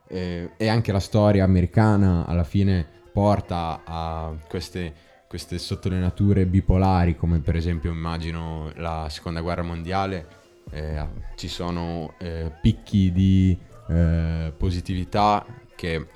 E, 0.07 0.53
e 0.57 0.69
anche 0.69 0.93
la 0.93 1.01
storia 1.01 1.45
americana 1.45 2.27
alla 2.27 2.45
fine 2.45 2.87
porta 3.13 3.83
a 3.85 4.35
queste, 4.49 4.95
queste 5.27 5.59
sottolineature 5.59 6.47
bipolari, 6.47 7.17
come 7.17 7.41
per 7.41 7.57
esempio 7.57 7.91
immagino 7.91 8.71
la 8.77 9.09
seconda 9.11 9.41
guerra 9.41 9.63
mondiale, 9.63 10.27
eh, 10.71 11.07
ci 11.37 11.49
sono 11.49 12.15
eh, 12.19 12.53
picchi 12.61 13.11
di 13.11 13.59
eh, 13.89 14.53
positività 14.57 15.45
che 15.75 16.07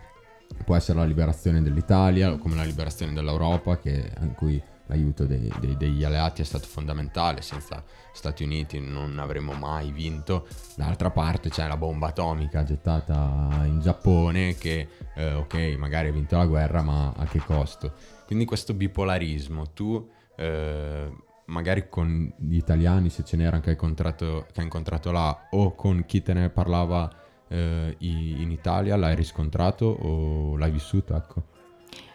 può 0.65 0.77
essere 0.77 0.99
la 0.99 1.05
liberazione 1.05 1.63
dell'Italia, 1.63 2.37
come 2.37 2.55
la 2.55 2.65
liberazione 2.65 3.13
dell'Europa, 3.13 3.79
che, 3.79 4.13
in 4.21 4.35
cui 4.35 4.63
l'aiuto 4.87 5.27
dei, 5.27 5.51
dei, 5.61 5.77
degli 5.77 6.05
alleati 6.05 6.43
è 6.43 6.45
stato 6.45 6.67
fondamentale, 6.67 7.43
senza 7.43 7.83
Stati 8.13 8.45
Uniti 8.45 8.79
non 8.79 9.19
avremmo 9.19 9.53
mai 9.53 9.91
vinto. 9.91 10.47
D'altra 10.77 11.11
parte 11.11 11.49
c'è 11.49 11.67
la 11.67 11.77
bomba 11.77 12.09
atomica 12.09 12.63
gettata 12.63 13.63
in 13.65 13.81
Giappone 13.81 14.55
che, 14.57 14.89
eh, 15.15 15.33
ok, 15.33 15.77
magari 15.79 16.09
ha 16.09 16.13
vinto 16.13 16.37
la 16.37 16.47
guerra, 16.47 16.83
ma 16.83 17.13
a 17.17 17.25
che 17.25 17.39
costo? 17.39 17.93
Quindi 18.27 18.45
questo 18.45 18.75
bipolarismo, 18.75 19.73
tu 19.73 20.11
eh, 20.37 21.11
magari 21.47 21.89
con 21.89 22.33
gli 22.39 22.57
italiani, 22.57 23.09
se 23.09 23.25
ce 23.25 23.37
n'era 23.37 23.57
anche 23.57 23.71
hai 23.71 23.75
incontrato, 23.75 24.47
che 24.53 24.61
hai 24.61 24.65
incontrato 24.65 25.11
là, 25.11 25.49
o 25.51 25.75
con 25.75 26.05
chi 26.07 26.23
te 26.23 26.35
ne 26.35 26.51
parlava 26.51 27.11
eh, 27.49 27.95
in 27.99 28.51
Italia, 28.51 28.97
l'hai 28.97 29.15
riscontrato 29.15 29.87
o 29.87 30.57
l'hai 30.57 30.71
vissuto, 30.71 31.17
ecco? 31.17 31.51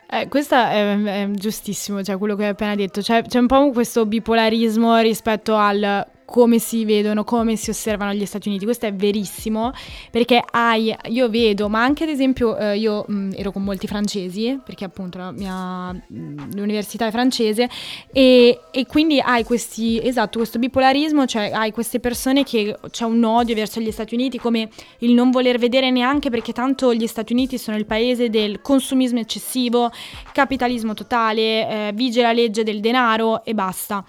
Eh, 0.09 0.27
questo 0.29 0.55
è, 0.55 1.03
è, 1.03 1.29
giustissimo, 1.31 2.01
cioè 2.01 2.17
quello 2.17 2.35
che 2.35 2.43
hai 2.43 2.49
appena 2.49 2.75
detto. 2.75 3.01
Cioè, 3.01 3.23
c'è 3.23 3.39
un 3.39 3.47
po' 3.47 3.71
questo 3.71 4.05
bipolarismo 4.05 4.97
rispetto 4.99 5.55
al 5.55 6.07
come 6.27 6.59
si 6.59 6.83
vedono, 6.83 7.23
come 7.23 7.55
si 7.55 7.69
osservano 7.69 8.11
gli 8.11 8.25
Stati 8.25 8.49
Uniti. 8.49 8.65
Questo 8.65 8.85
è 8.85 8.93
verissimo 8.93 9.71
perché 10.11 10.43
hai, 10.51 10.93
io 11.05 11.29
vedo, 11.29 11.69
ma 11.69 11.81
anche 11.81 12.03
ad 12.03 12.09
esempio 12.09 12.57
eh, 12.57 12.77
io 12.77 13.05
mh, 13.07 13.31
ero 13.33 13.53
con 13.53 13.63
molti 13.63 13.87
francesi, 13.87 14.59
perché 14.63 14.83
appunto 14.83 15.17
la 15.17 15.31
mia, 15.31 15.93
mh, 15.93 16.55
l'università 16.55 17.07
è 17.07 17.11
francese, 17.11 17.69
e, 18.11 18.59
e, 18.71 18.85
quindi 18.85 19.21
hai 19.21 19.45
questi, 19.45 20.05
esatto, 20.05 20.39
questo 20.39 20.59
bipolarismo, 20.59 21.25
cioè 21.25 21.49
hai 21.53 21.71
queste 21.71 22.01
persone 22.01 22.43
che 22.43 22.77
c'è 22.91 23.05
un 23.05 23.23
odio 23.23 23.55
verso 23.55 23.79
gli 23.79 23.91
Stati 23.91 24.13
Uniti, 24.13 24.37
come 24.37 24.67
il 24.99 25.13
non 25.13 25.31
voler 25.31 25.57
vedere 25.57 25.91
neanche 25.91 26.29
perché 26.29 26.51
tanto 26.51 26.93
gli 26.93 27.07
Stati 27.07 27.31
Uniti 27.31 27.57
sono 27.57 27.77
il 27.77 27.85
paese 27.85 28.29
del 28.29 28.59
consumismo 28.59 29.19
eccessivo, 29.19 29.89
capitalismo 30.33 30.93
totale, 30.93 31.41
eh, 31.41 31.91
vige 31.93 32.21
la 32.21 32.33
legge 32.33 32.63
del 32.63 32.81
denaro 32.81 33.45
e 33.45 33.53
basta. 33.53 34.03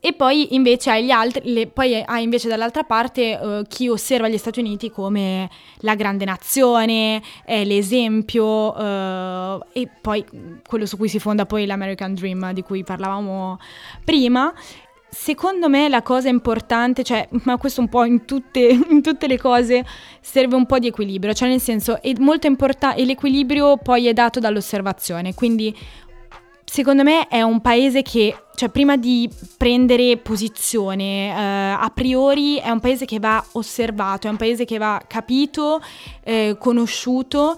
E 0.00 0.12
poi 0.12 0.54
invece 0.54 0.90
hai, 0.90 1.10
altri, 1.10 1.52
le, 1.52 1.66
poi 1.66 2.00
hai 2.00 2.22
invece 2.22 2.48
dall'altra 2.48 2.84
parte 2.84 3.34
uh, 3.34 3.62
chi 3.66 3.88
osserva 3.88 4.28
gli 4.28 4.38
Stati 4.38 4.60
Uniti 4.60 4.92
come 4.92 5.50
la 5.78 5.96
grande 5.96 6.24
nazione, 6.24 7.20
è 7.44 7.64
l'esempio 7.64 8.44
uh, 8.44 9.60
e 9.72 9.88
poi 10.00 10.24
quello 10.66 10.86
su 10.86 10.96
cui 10.96 11.08
si 11.08 11.18
fonda 11.18 11.46
poi 11.46 11.66
l'American 11.66 12.14
Dream 12.14 12.52
di 12.52 12.62
cui 12.62 12.84
parlavamo 12.84 13.58
prima. 14.04 14.52
Secondo 15.10 15.68
me 15.68 15.88
la 15.88 16.02
cosa 16.02 16.28
importante, 16.28 17.02
cioè, 17.02 17.26
ma 17.42 17.56
questo 17.56 17.80
un 17.80 17.88
po' 17.88 18.04
in 18.04 18.24
tutte, 18.24 18.60
in 18.90 19.02
tutte 19.02 19.26
le 19.26 19.38
cose 19.38 19.84
serve 20.20 20.54
un 20.54 20.66
po' 20.66 20.78
di 20.78 20.86
equilibrio, 20.86 21.32
cioè 21.32 21.48
nel 21.48 21.60
senso 21.60 22.00
è 22.00 22.12
molto 22.18 22.46
importante 22.46 23.00
e 23.00 23.04
l'equilibrio 23.04 23.78
poi 23.78 24.06
è 24.06 24.12
dato 24.12 24.38
dall'osservazione, 24.38 25.34
quindi 25.34 25.76
secondo 26.70 27.02
me 27.02 27.28
è 27.28 27.40
un 27.40 27.60
paese 27.60 28.02
che, 28.02 28.36
cioè 28.54 28.68
prima 28.68 28.96
di 28.96 29.28
prendere 29.56 30.18
posizione, 30.18 31.28
eh, 31.28 31.76
a 31.80 31.90
priori 31.92 32.56
è 32.58 32.70
un 32.70 32.80
paese 32.80 33.06
che 33.06 33.18
va 33.18 33.42
osservato, 33.52 34.26
è 34.26 34.30
un 34.30 34.36
paese 34.36 34.64
che 34.64 34.78
va 34.78 35.02
capito, 35.06 35.80
eh, 36.22 36.56
conosciuto. 36.58 37.56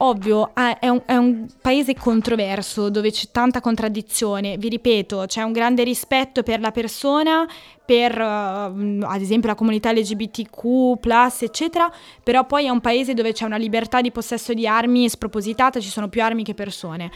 Ovvio, 0.00 0.52
è 0.54 0.86
un, 0.86 1.02
è 1.06 1.16
un, 1.16 1.48
paese 1.60 1.92
controverso 1.92 2.88
dove 2.88 3.10
c'è 3.10 3.30
tanta 3.32 3.60
contraddizione. 3.60 4.56
Vi 4.56 4.68
ripeto, 4.68 5.24
c'è 5.26 5.42
un 5.42 5.50
grande 5.50 5.82
rispetto 5.82 6.44
per 6.44 6.60
la 6.60 6.70
persona, 6.70 7.44
per 7.84 8.16
uh, 8.16 9.02
ad 9.02 9.20
esempio 9.20 9.48
la 9.48 9.56
comunità 9.56 9.90
LGBTQ, 9.90 11.00
eccetera, 11.40 11.92
però 12.22 12.46
poi 12.46 12.66
è 12.66 12.68
un 12.68 12.80
paese 12.80 13.12
dove 13.12 13.32
c'è 13.32 13.44
una 13.44 13.56
libertà 13.56 14.00
di 14.00 14.12
possesso 14.12 14.54
di 14.54 14.68
armi 14.68 15.08
spropositata, 15.08 15.80
ci 15.80 15.88
sono 15.88 16.08
più 16.08 16.22
armi 16.22 16.44
che 16.44 16.54
persone. 16.54 17.10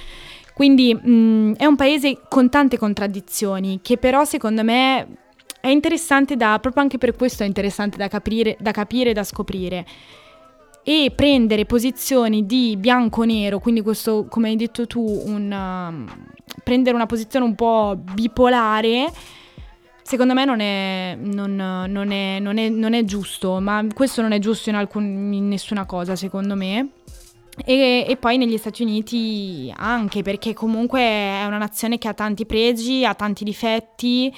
Quindi 0.62 0.94
mh, 0.94 1.10
mm, 1.10 1.52
è 1.54 1.64
un 1.64 1.74
paese 1.74 2.20
con 2.28 2.48
tante 2.48 2.78
contraddizioni 2.78 3.80
che 3.82 3.96
però 3.96 4.24
secondo 4.24 4.62
me 4.62 5.16
è 5.60 5.66
interessante 5.66 6.36
da, 6.36 6.60
proprio 6.60 6.84
anche 6.84 6.98
per 6.98 7.16
questo 7.16 7.42
è 7.42 7.46
interessante 7.46 7.96
da 7.96 8.06
capire, 8.06 8.56
da 8.60 8.70
capire, 8.70 9.12
da 9.12 9.24
scoprire. 9.24 9.84
E 10.84 11.12
prendere 11.16 11.64
posizioni 11.64 12.46
di 12.46 12.76
bianco-nero, 12.78 13.58
quindi 13.58 13.80
questo, 13.80 14.26
come 14.28 14.50
hai 14.50 14.56
detto 14.56 14.86
tu, 14.86 15.00
un, 15.00 15.50
uh, 15.50 16.32
prendere 16.62 16.94
una 16.94 17.06
posizione 17.06 17.44
un 17.44 17.56
po' 17.56 18.00
bipolare, 18.14 19.12
secondo 20.00 20.32
me 20.32 20.44
non 20.44 20.60
è, 20.60 21.18
non, 21.20 21.56
non, 21.56 22.12
è, 22.12 22.38
non 22.38 22.94
è, 22.94 23.04
giusto, 23.04 23.58
ma 23.58 23.84
questo 23.92 24.22
non 24.22 24.30
è 24.30 24.38
giusto 24.38 24.70
in, 24.70 24.76
alcun, 24.76 25.32
in 25.32 25.48
nessuna 25.48 25.86
cosa, 25.86 26.14
secondo 26.14 26.54
me. 26.54 26.88
E, 27.64 28.06
e, 28.08 28.16
poi 28.16 28.38
negli 28.38 28.56
Stati 28.56 28.82
Uniti 28.82 29.72
anche 29.76 30.22
perché 30.22 30.54
comunque 30.54 31.00
è 31.00 31.44
una 31.46 31.58
nazione 31.58 31.98
che 31.98 32.08
ha 32.08 32.14
tanti 32.14 32.46
pregi, 32.46 33.04
ha 33.04 33.14
tanti 33.14 33.44
difetti 33.44 34.34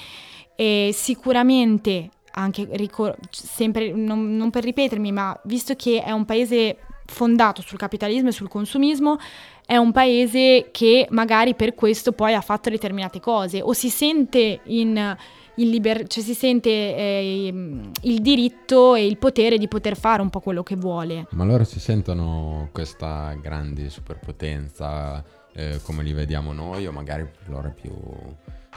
e 0.53 0.91
sicuramente 0.93 2.09
anche 2.31 2.67
ricor- 2.73 3.17
sempre 3.29 3.93
non, 3.93 4.35
non 4.35 4.49
per 4.49 4.65
ripetermi 4.65 5.11
ma 5.13 5.39
visto 5.45 5.75
che 5.75 6.03
è 6.03 6.11
un 6.11 6.25
paese 6.25 6.77
fondato 7.05 7.61
sul 7.61 7.77
capitalismo 7.77 8.29
e 8.29 8.33
sul 8.33 8.49
consumismo 8.49 9.17
è 9.65 9.77
un 9.77 9.91
paese 9.91 10.69
che 10.71 11.07
magari 11.11 11.55
per 11.55 11.73
questo 11.73 12.11
poi 12.11 12.33
ha 12.33 12.41
fatto 12.41 12.69
determinate 12.69 13.19
cose 13.19 13.61
o 13.61 13.73
si 13.73 13.89
sente 13.89 14.59
in 14.65 15.15
liber- 15.55 16.07
cioè 16.07 16.23
si 16.23 16.33
sente 16.33 16.69
eh, 16.69 17.53
il 18.01 18.21
diritto 18.21 18.95
e 18.95 19.05
il 19.05 19.17
potere 19.17 19.57
di 19.57 19.67
poter 19.67 19.97
fare 19.97 20.21
un 20.21 20.29
po' 20.29 20.39
quello 20.39 20.63
che 20.63 20.75
vuole. 20.75 21.27
Ma 21.31 21.43
loro 21.45 21.63
si 21.63 21.79
sentono 21.79 22.69
questa 22.71 23.35
grande 23.41 23.89
superpotenza 23.89 25.23
eh, 25.53 25.79
come 25.83 26.03
li 26.03 26.11
vediamo 26.13 26.51
noi 26.51 26.85
o 26.85 26.91
magari 26.91 27.25
loro 27.45 27.73
più 27.73 27.91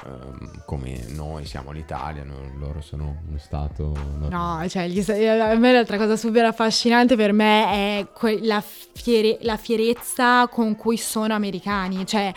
ehm, 0.06 0.62
come 0.64 1.04
noi 1.08 1.44
siamo 1.44 1.72
l'Italia, 1.72 2.24
loro 2.56 2.80
sono 2.80 3.22
uno 3.28 3.38
Stato... 3.38 3.92
No, 4.28 4.64
cioè 4.68 4.86
gli, 4.86 5.00
a 5.10 5.54
me 5.56 5.72
l'altra 5.72 5.96
cosa 5.96 6.16
super 6.16 6.44
affascinante 6.44 7.16
per 7.16 7.32
me 7.32 7.66
è 7.66 8.06
que- 8.12 8.38
la, 8.42 8.62
fiere- 8.62 9.38
la 9.42 9.56
fierezza 9.56 10.46
con 10.48 10.76
cui 10.76 10.96
sono 10.96 11.34
americani, 11.34 12.06
cioè 12.06 12.32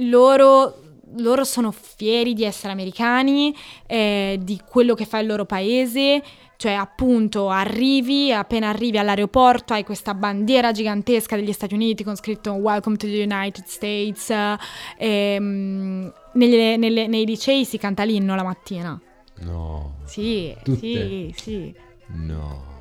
loro 0.00 0.80
loro 1.16 1.44
sono 1.44 1.72
fieri 1.72 2.34
di 2.34 2.44
essere 2.44 2.72
americani, 2.72 3.54
eh, 3.86 4.38
di 4.40 4.60
quello 4.68 4.94
che 4.94 5.04
fa 5.04 5.18
il 5.18 5.26
loro 5.26 5.44
paese, 5.44 6.22
cioè 6.56 6.72
appunto 6.72 7.48
arrivi, 7.48 8.32
appena 8.32 8.68
arrivi 8.68 8.98
all'aeroporto 8.98 9.72
hai 9.72 9.84
questa 9.84 10.14
bandiera 10.14 10.72
gigantesca 10.72 11.36
degli 11.36 11.52
Stati 11.52 11.74
Uniti 11.74 12.04
con 12.04 12.16
scritto 12.16 12.52
Welcome 12.52 12.96
to 12.96 13.06
the 13.06 13.22
United 13.22 13.64
States, 13.66 14.32
ehm, 14.98 16.12
nelle, 16.32 16.76
nelle, 16.76 17.06
nei 17.06 17.24
licei 17.24 17.64
si 17.64 17.78
canta 17.78 18.02
l'inno 18.02 18.34
la 18.34 18.42
mattina. 18.44 19.00
No. 19.40 19.98
Sì, 20.04 20.54
Tutte. 20.62 20.78
sì, 20.78 21.34
sì. 21.36 21.74
No. 22.08 22.76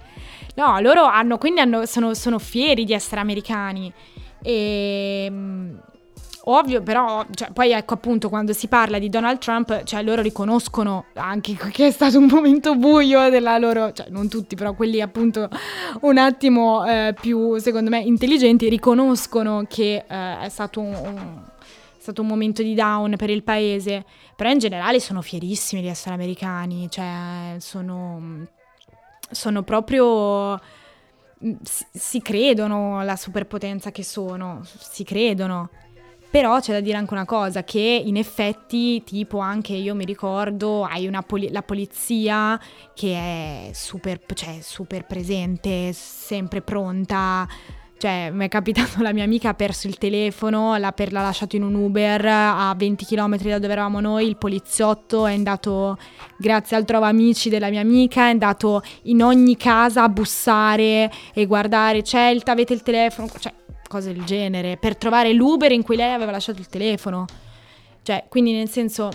No, 0.56 0.80
loro 0.80 1.04
hanno, 1.04 1.38
quindi 1.38 1.60
hanno, 1.60 1.86
sono, 1.86 2.16
sono 2.16 2.40
fieri 2.40 2.84
di 2.84 2.94
essere 2.94 3.22
americani. 3.22 3.94
E 4.42 5.26
ehm, 5.28 5.82
Ovvio, 6.50 6.82
però, 6.82 7.26
cioè, 7.34 7.52
poi 7.52 7.72
ecco 7.72 7.94
appunto 7.94 8.30
quando 8.30 8.54
si 8.54 8.68
parla 8.68 9.00
di 9.00 9.10
Donald 9.10 9.38
Trump, 9.40 9.84
cioè 9.84 10.02
loro 10.02 10.22
riconoscono 10.22 11.08
anche 11.16 11.56
che 11.72 11.88
è 11.88 11.92
stato 11.92 12.20
un 12.20 12.28
momento 12.28 12.76
buio 12.76 13.30
della 13.30 13.58
loro, 13.58 13.92
cioè 13.92 14.08
non 14.10 14.30
tutti, 14.30 14.56
però 14.56 14.74
quelli 14.74 15.02
appunto 15.02 15.50
un 16.02 16.18
attimo 16.18 16.86
eh, 16.86 17.14
più, 17.20 17.58
secondo 17.58 17.90
me, 17.90 18.00
intelligenti, 18.00 18.70
riconoscono 18.70 19.66
che 19.68 20.06
eh, 20.08 20.40
è 20.40 20.48
stato 20.48 20.80
un, 20.80 20.94
un, 20.94 21.42
stato 21.98 22.22
un 22.22 22.28
momento 22.28 22.62
di 22.62 22.74
down 22.74 23.16
per 23.18 23.30
il 23.30 23.44
paese, 23.44 24.06
però 24.34 24.50
in 24.50 24.60
generale 24.60 25.02
sono 25.02 25.22
fierissimi 25.22 25.82
di 25.82 25.90
essere 25.90 26.16
americani, 26.16 26.90
cioè 26.90 27.56
sono, 27.58 28.48
sono 29.32 29.64
proprio 29.64 30.58
si 31.92 32.22
credono 32.22 33.04
la 33.04 33.16
superpotenza 33.16 33.92
che 33.92 34.04
sono, 34.04 34.62
si 34.64 35.04
credono. 35.04 35.70
Però 36.30 36.60
c'è 36.60 36.74
da 36.74 36.82
dire 36.82 36.98
anche 36.98 37.14
una 37.14 37.26
cosa, 37.26 37.64
che 37.64 37.80
in 37.80 38.18
effetti, 38.18 39.02
tipo 39.04 39.40
anche 39.40 39.74
io 39.74 39.96
mi 39.96 40.04
ricordo, 40.06 40.84
hai 40.84 41.10
poli- 41.26 41.52
la 41.52 41.62
polizia 41.62 42.60
che 42.94 43.14
è 43.14 43.70
super, 43.74 44.20
cioè, 44.34 44.60
super 44.62 45.06
presente, 45.06 45.94
sempre 45.94 46.62
pronta. 46.62 47.48
Cioè, 47.98 48.30
mi 48.32 48.46
è 48.46 48.48
capitato, 48.50 49.02
la 49.02 49.14
mia 49.14 49.24
amica 49.24 49.50
ha 49.50 49.54
perso 49.54 49.88
il 49.88 49.98
telefono, 49.98 50.76
l'ha, 50.78 50.92
per, 50.92 51.12
l'ha 51.12 51.22
lasciato 51.22 51.56
in 51.56 51.64
un 51.64 51.74
Uber 51.74 52.24
a 52.26 52.74
20 52.78 53.06
km 53.06 53.38
da 53.38 53.60
dove 53.60 53.74
eravamo 53.74 54.00
noi, 54.00 54.28
il 54.28 54.38
poliziotto 54.38 55.26
è 55.26 55.34
andato, 55.34 55.98
grazie 56.38 56.78
al 56.78 56.86
trova 56.86 57.08
amici 57.08 57.50
della 57.50 57.70
mia 57.70 57.82
amica, 57.82 58.28
è 58.28 58.30
andato 58.30 58.84
in 59.04 59.24
ogni 59.24 59.58
casa 59.58 60.04
a 60.04 60.10
bussare 60.10 61.10
e 61.34 61.46
guardare, 61.48 62.04
Celta, 62.04 62.52
avete 62.52 62.74
il 62.74 62.84
telefono, 62.84 63.30
cioè 63.40 63.54
cose 63.88 64.14
del 64.14 64.24
genere, 64.24 64.78
per 64.78 64.96
trovare 64.96 65.34
l'Uber 65.34 65.72
in 65.72 65.84
cui 65.84 65.96
lei 65.96 66.14
aveva 66.14 66.32
lasciato 66.32 66.60
il 66.60 66.68
telefono. 66.68 67.26
Cioè, 68.02 68.26
quindi 68.30 68.54
nel 68.54 68.70
senso, 68.70 69.10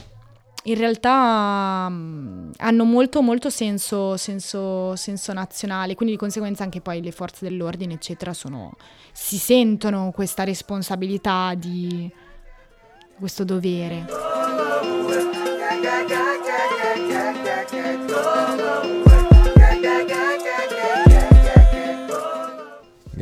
in 0.65 0.77
realtà 0.77 1.87
um, 1.89 2.51
hanno 2.59 2.85
molto, 2.85 3.23
molto 3.23 3.51
senso, 3.51 4.17
senso, 4.17 4.95
senso, 4.97 5.33
nazionale, 5.33 5.95
quindi 5.95 6.15
di 6.15 6.21
conseguenza 6.21 6.63
anche 6.63 6.81
poi 6.81 7.03
le 7.03 7.11
forze 7.11 7.49
dell'ordine, 7.49 7.95
eccetera, 7.95 8.33
sono, 8.33 8.73
si 9.13 9.39
sentono 9.39 10.13
questa 10.15 10.45
responsabilità 10.45 11.55
di 11.55 12.11
questo 13.19 13.45
dovere. 13.45 14.07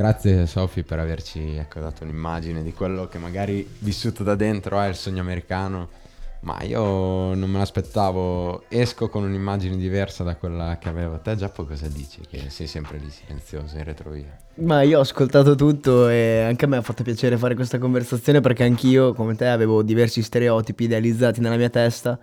Grazie 0.01 0.47
Sofi 0.47 0.83
per 0.83 0.99
averci 0.99 1.57
ecco, 1.57 1.79
dato 1.79 2.05
un'immagine 2.05 2.63
di 2.63 2.73
quello 2.73 3.07
che 3.07 3.19
magari 3.19 3.69
vissuto 3.81 4.23
da 4.23 4.35
dentro 4.35 4.81
è 4.81 4.89
il 4.89 4.95
sogno 4.95 5.21
americano, 5.21 5.91
ma 6.41 6.63
io 6.63 7.35
non 7.35 7.51
me 7.51 7.59
l'aspettavo, 7.59 8.65
esco 8.69 9.11
con 9.11 9.25
un'immagine 9.25 9.77
diversa 9.77 10.25
da 10.25 10.37
quella 10.37 10.79
che 10.81 10.89
avevo. 10.89 11.19
Te 11.19 11.37
Giappo 11.37 11.67
cosa 11.67 11.87
dici? 11.89 12.23
Che 12.27 12.49
sei 12.49 12.67
sempre 12.67 12.97
lì 12.97 13.11
silenzioso 13.11 13.77
in 13.77 13.85
retrovia. 13.85 14.35
Ma 14.55 14.81
io 14.81 14.97
ho 14.97 15.03
ascoltato 15.03 15.55
tutto 15.55 16.09
e 16.09 16.45
anche 16.47 16.65
a 16.65 16.69
me 16.69 16.79
ha 16.79 16.83
fatto 16.83 17.03
piacere 17.03 17.37
fare 17.37 17.55
questa 17.55 17.77
conversazione 17.77 18.41
perché 18.41 18.65
anch'io, 18.65 19.13
come 19.13 19.37
te, 19.37 19.49
avevo 19.49 19.83
diversi 19.83 20.23
stereotipi 20.23 20.85
idealizzati 20.85 21.43
nella 21.43 21.57
mia 21.57 21.69
testa 21.69 22.19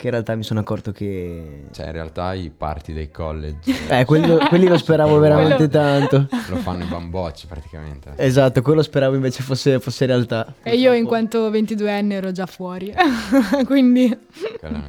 che 0.00 0.06
in 0.06 0.12
realtà 0.12 0.34
mi 0.34 0.42
sono 0.42 0.60
accorto 0.60 0.92
che... 0.92 1.64
Cioè, 1.72 1.86
in 1.86 1.92
realtà 1.92 2.32
i 2.32 2.50
party 2.50 2.92
dei 2.94 3.10
college 3.10 3.70
Eh, 3.88 4.04
quello- 4.06 4.38
quelli 4.48 4.66
lo 4.66 4.78
speravo 4.78 5.18
veramente 5.18 5.68
tanto. 5.70 6.26
lo 6.48 6.56
fanno 6.56 6.84
i 6.84 6.86
bambocci 6.86 7.46
praticamente. 7.46 8.12
Esatto, 8.16 8.62
quello 8.62 8.82
speravo 8.82 9.14
invece 9.14 9.42
fosse, 9.42 9.78
fosse 9.78 10.06
realtà. 10.06 10.54
E 10.62 10.76
io 10.76 10.94
in 10.94 11.04
quanto 11.04 11.50
22enne 11.50 12.12
ero 12.12 12.32
già 12.32 12.46
fuori. 12.46 12.92
Quindi 13.66 14.18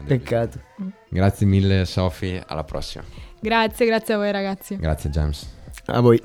Peccato. 0.05 0.59
Grazie 1.09 1.45
mille 1.45 1.85
Sofi, 1.85 2.41
alla 2.47 2.63
prossima. 2.63 3.03
grazie, 3.39 3.85
grazie 3.85 4.13
a 4.13 4.17
voi 4.17 4.31
ragazzi. 4.31 4.77
Grazie 4.77 5.09
James. 5.09 5.45
A 5.87 5.99
voi. 5.99 6.21